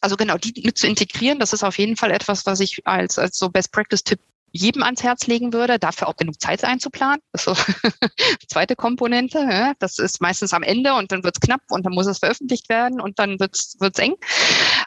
[0.00, 3.18] also genau, die mit zu integrieren, das ist auf jeden Fall etwas, was ich als,
[3.18, 4.20] als so Best Practice-Tipp
[4.52, 7.20] jedem ans Herz legen würde, dafür auch genug Zeit einzuplanen.
[7.32, 7.72] Das ist so
[8.48, 9.38] zweite Komponente.
[9.38, 9.74] Ja.
[9.78, 13.00] Das ist meistens am Ende und dann wird's knapp und dann muss es veröffentlicht werden
[13.00, 14.14] und dann wird's wird's eng.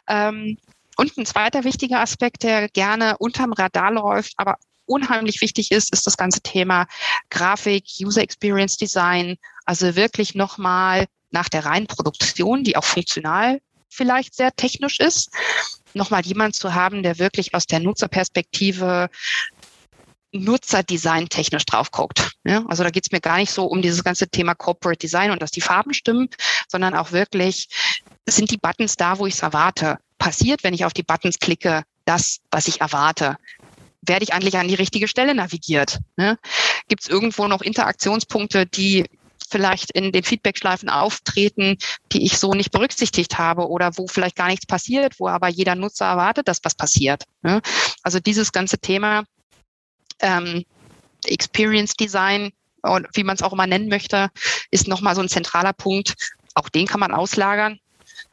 [0.08, 0.58] Ähm,
[0.96, 4.56] und ein zweiter wichtiger Aspekt, der gerne unterm Radar läuft, aber
[4.86, 6.86] unheimlich wichtig ist, ist das ganze Thema
[7.30, 14.34] Grafik, User Experience Design, also wirklich nochmal nach der reinen Produktion, die auch funktional vielleicht
[14.34, 15.30] sehr technisch ist,
[15.94, 19.10] nochmal jemand zu haben, der wirklich aus der Nutzerperspektive
[20.32, 22.32] Nutzerdesign technisch drauf guckt.
[22.44, 25.30] Ja, also da geht es mir gar nicht so um dieses ganze Thema Corporate Design
[25.30, 26.28] und dass die Farben stimmen,
[26.68, 27.68] sondern auch wirklich,
[28.28, 29.98] sind die Buttons da, wo ich es erwarte?
[30.18, 33.36] Passiert, wenn ich auf die Buttons klicke, das, was ich erwarte?
[34.02, 35.98] Werde ich eigentlich an die richtige Stelle navigiert?
[36.16, 36.38] Ne?
[36.88, 39.06] Gibt es irgendwo noch Interaktionspunkte, die
[39.50, 41.76] vielleicht in den Feedbackschleifen auftreten,
[42.12, 45.74] die ich so nicht berücksichtigt habe oder wo vielleicht gar nichts passiert, wo aber jeder
[45.74, 47.24] Nutzer erwartet, dass was passiert.
[47.42, 47.60] Ne?
[48.02, 49.24] Also dieses ganze Thema
[50.20, 50.64] ähm,
[51.24, 54.30] Experience Design und wie man es auch immer nennen möchte,
[54.70, 56.14] ist nochmal so ein zentraler Punkt.
[56.54, 57.78] Auch den kann man auslagern,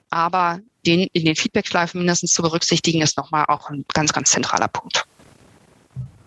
[0.09, 4.69] aber den in den Feedbackschleifen mindestens zu berücksichtigen, ist nochmal auch ein ganz, ganz zentraler
[4.69, 5.05] Punkt.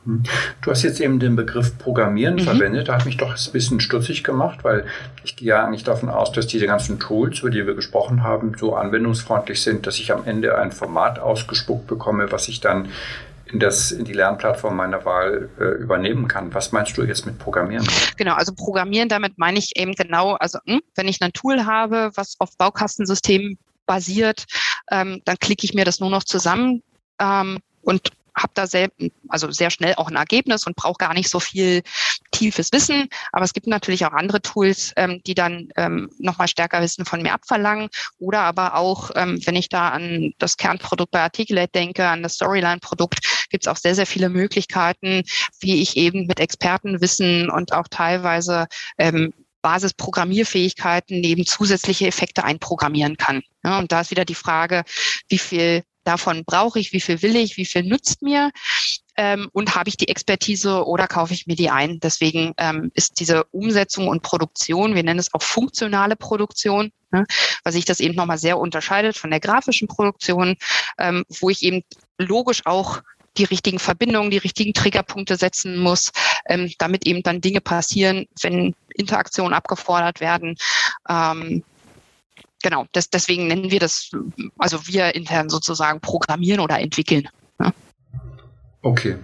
[0.05, 2.41] Du hast jetzt eben den Begriff Programmieren mhm.
[2.41, 2.89] verwendet.
[2.89, 4.87] Da hat mich doch ein bisschen stutzig gemacht, weil
[5.25, 8.55] ich gehe ja eigentlich davon aus, dass diese ganzen Tools, über die wir gesprochen haben,
[8.59, 12.89] so anwendungsfreundlich sind, dass ich am Ende ein Format ausgespuckt bekomme, was ich dann
[13.53, 16.55] in, das, in die Lernplattform meiner Wahl äh, übernehmen kann.
[16.55, 17.87] Was meinst du jetzt mit Programmieren?
[18.17, 22.11] Genau, also Programmieren, damit meine ich eben genau, also hm, wenn ich ein Tool habe,
[22.15, 24.45] was auf Baukastensystemen basiert,
[24.91, 26.83] ähm, dann klicke ich mir das nur noch zusammen
[27.19, 28.89] ähm, und habe da sehr,
[29.29, 31.83] also sehr schnell auch ein Ergebnis und brauche gar nicht so viel
[32.31, 33.09] tiefes Wissen.
[33.33, 37.23] Aber es gibt natürlich auch andere Tools, ähm, die dann ähm, nochmal stärker Wissen von
[37.23, 37.89] mir abverlangen.
[38.19, 42.35] Oder aber auch, ähm, wenn ich da an das Kernprodukt bei Articulate denke, an das
[42.35, 45.23] Storyline-Produkt, gibt es auch sehr, sehr viele Möglichkeiten,
[45.61, 48.67] wie ich eben mit Expertenwissen und auch teilweise
[48.99, 49.33] ähm,
[49.63, 53.43] Basisprogrammierfähigkeiten neben zusätzliche Effekte einprogrammieren kann.
[53.63, 54.85] Ja, und da ist wieder die Frage,
[55.29, 58.51] wie viel davon brauche ich, wie viel will ich, wie viel nützt mir
[59.17, 62.01] ähm, und habe ich die Expertise oder kaufe ich mir die ein.
[62.01, 67.27] Deswegen ähm, ist diese Umsetzung und Produktion, wir nennen es auch funktionale Produktion, ne,
[67.65, 70.57] was sich das eben nochmal sehr unterscheidet von der grafischen Produktion,
[70.99, 71.83] ähm, wo ich eben
[72.19, 73.01] logisch auch
[73.37, 76.13] die richtigen Verbindungen, die richtigen Triggerpunkte setzen muss,
[76.47, 80.57] ähm, damit eben dann Dinge passieren, wenn Interaktionen abgefordert werden.
[82.63, 84.11] Genau, das, deswegen nennen wir das,
[84.59, 87.29] also wir intern sozusagen programmieren oder entwickeln.
[87.59, 87.73] Ja.
[88.83, 89.17] Okay.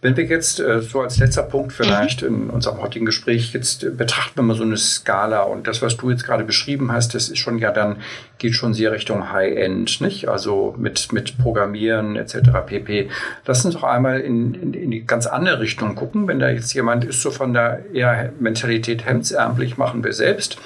[0.00, 2.28] Wenn wir jetzt äh, so als letzter Punkt vielleicht mhm.
[2.28, 5.96] in unserem heutigen Gespräch jetzt äh, betrachten wir mal so eine Skala und das, was
[5.96, 8.02] du jetzt gerade beschrieben hast, das ist schon ja dann
[8.38, 10.28] geht schon sehr Richtung High-End, nicht?
[10.28, 12.36] Also mit, mit Programmieren etc.
[12.66, 13.08] pp.
[13.46, 16.28] Lass uns doch einmal in, in, in die ganz andere Richtung gucken.
[16.28, 20.58] Wenn da jetzt jemand ist, so von der eher Mentalität hemdsärmlich machen wir selbst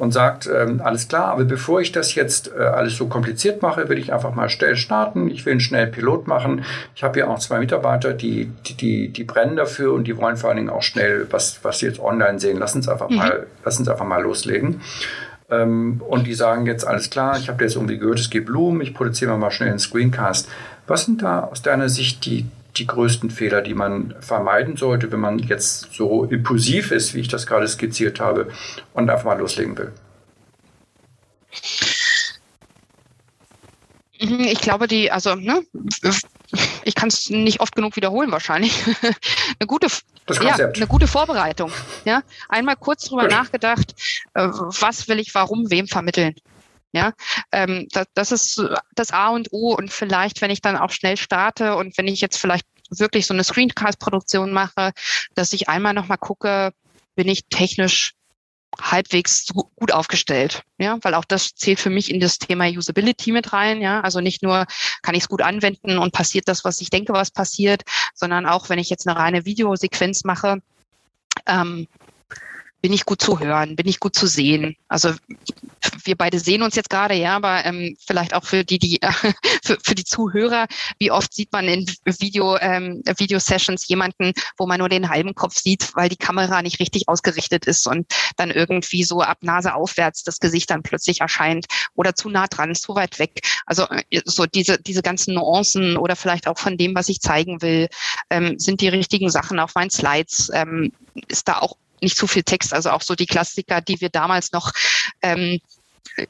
[0.00, 3.88] und sagt, ähm, alles klar, aber bevor ich das jetzt äh, alles so kompliziert mache,
[3.88, 5.30] will ich einfach mal schnell starten.
[5.30, 6.64] Ich will einen schnellen Pilot machen.
[6.94, 10.36] Ich habe ja auch zwei Mitarbeiter, die, die, die, die brennen dafür und die wollen
[10.36, 12.58] vor allen Dingen auch schnell was, was sie jetzt online sehen.
[12.58, 13.16] Lass uns einfach mhm.
[13.16, 14.80] mal, lass uns einfach mal loslegen.
[15.50, 18.80] Ähm, und die sagen jetzt, alles klar, ich habe jetzt irgendwie gehört, es gibt Blumen,
[18.80, 20.48] ich produziere mal schnell einen Screencast.
[20.86, 22.46] Was sind da aus deiner Sicht die,
[22.76, 27.28] die größten Fehler, die man vermeiden sollte, wenn man jetzt so impulsiv ist, wie ich
[27.28, 28.48] das gerade skizziert habe,
[28.94, 29.92] und einfach mal loslegen will?
[34.20, 35.62] Mhm, ich glaube, die, also, ne,
[36.84, 38.72] ich kann es nicht oft genug wiederholen wahrscheinlich.
[39.58, 39.86] eine gute,
[40.42, 41.72] ja, eine gute Vorbereitung.
[42.04, 43.32] Ja, einmal kurz drüber Gut.
[43.32, 43.94] nachgedacht,
[44.34, 46.34] äh, was will ich, warum, wem vermitteln.
[46.92, 47.12] Ja,
[47.52, 48.62] ähm, das, das ist
[48.94, 49.74] das A und O.
[49.74, 53.34] Und vielleicht, wenn ich dann auch schnell starte und wenn ich jetzt vielleicht wirklich so
[53.34, 54.92] eine Screencast-Produktion mache,
[55.34, 56.72] dass ich einmal nochmal gucke,
[57.14, 58.14] bin ich technisch
[58.80, 59.46] halbwegs
[59.76, 63.80] gut aufgestellt, ja, weil auch das zählt für mich in das Thema Usability mit rein,
[63.80, 64.66] ja, also nicht nur
[65.02, 67.82] kann ich es gut anwenden und passiert das, was ich denke, was passiert,
[68.14, 70.62] sondern auch wenn ich jetzt eine reine Videosequenz mache,
[71.46, 71.88] ähm,
[72.80, 74.76] bin ich gut zu hören, bin ich gut zu sehen.
[74.88, 75.14] Also
[76.04, 79.12] wir beide sehen uns jetzt gerade, ja, aber ähm, vielleicht auch für die, die äh,
[79.62, 80.66] für, für die Zuhörer,
[80.98, 85.58] wie oft sieht man in Video ähm, Video-Sessions jemanden, wo man nur den halben Kopf
[85.58, 88.06] sieht, weil die Kamera nicht richtig ausgerichtet ist und
[88.36, 92.74] dann irgendwie so ab Nase aufwärts das Gesicht dann plötzlich erscheint oder zu nah dran,
[92.74, 93.40] zu weit weg.
[93.66, 97.62] Also äh, so diese diese ganzen Nuancen oder vielleicht auch von dem, was ich zeigen
[97.62, 97.88] will,
[98.30, 100.50] ähm, sind die richtigen Sachen auf meinen Slides.
[100.54, 100.92] Ähm,
[101.28, 104.52] ist da auch nicht zu viel Text, also auch so die Klassiker, die wir damals
[104.52, 104.72] noch
[105.22, 105.60] ähm,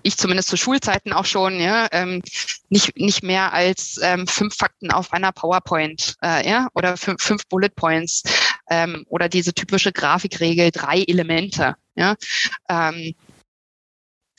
[0.03, 2.23] ich zumindest zu Schulzeiten auch schon, ja, ähm,
[2.69, 7.47] nicht, nicht mehr als ähm, fünf Fakten auf einer PowerPoint, äh, ja, oder fünf, fünf
[7.47, 8.23] Bullet Points
[8.69, 12.15] ähm, oder diese typische Grafikregel, drei Elemente, ja,
[12.69, 13.15] ähm,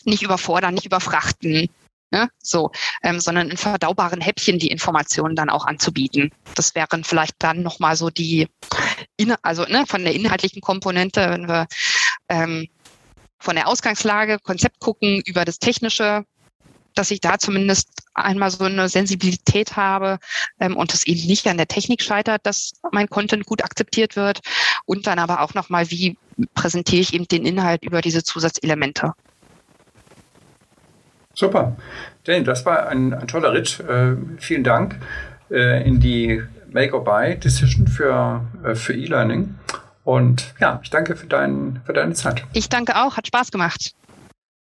[0.04, 1.70] nicht überfordern, nicht überfrachten,
[2.12, 2.72] ja, so,
[3.04, 6.32] ähm, sondern in verdaubaren Häppchen die Informationen dann auch anzubieten.
[6.56, 8.48] Das wären vielleicht dann nochmal so die,
[9.42, 11.68] also ne, von der inhaltlichen Komponente, wenn wir
[12.28, 12.68] ähm,
[13.40, 16.26] von der Ausgangslage, Konzept gucken, über das Technische,
[16.94, 20.20] dass ich da zumindest einmal so eine Sensibilität habe
[20.60, 24.42] ähm, und es eben nicht an der Technik scheitert, dass mein Content gut akzeptiert wird
[24.86, 26.18] und dann aber auch nochmal, wie
[26.54, 29.14] präsentiere ich eben den Inhalt über diese Zusatzelemente.
[31.34, 31.76] Super.
[32.24, 33.80] Danny, das war ein, ein toller Ritt.
[33.80, 34.96] Äh, vielen Dank
[35.50, 39.56] äh, in die Make-or-Buy-Decision für, äh, für E-Learning.
[40.04, 42.44] Und ja, ich danke für, dein, für deine Zeit.
[42.54, 43.94] Ich danke auch, hat Spaß gemacht.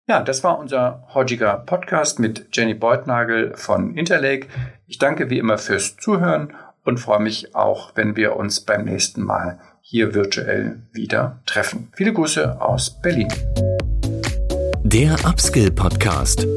[0.08, 4.48] Ja, das war unser heutiger Podcast mit Jenny Beutnagel von Interlake.
[4.88, 6.54] Ich danke wie immer fürs Zuhören
[6.86, 11.92] und freue mich auch, wenn wir uns beim nächsten Mal hier virtuell wieder treffen.
[11.94, 13.28] Viele Grüße aus Berlin.
[14.90, 16.48] Der Upskill Podcast.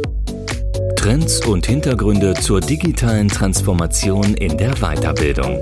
[0.94, 5.58] Trends und Hintergründe zur digitalen Transformation in der Weiterbildung.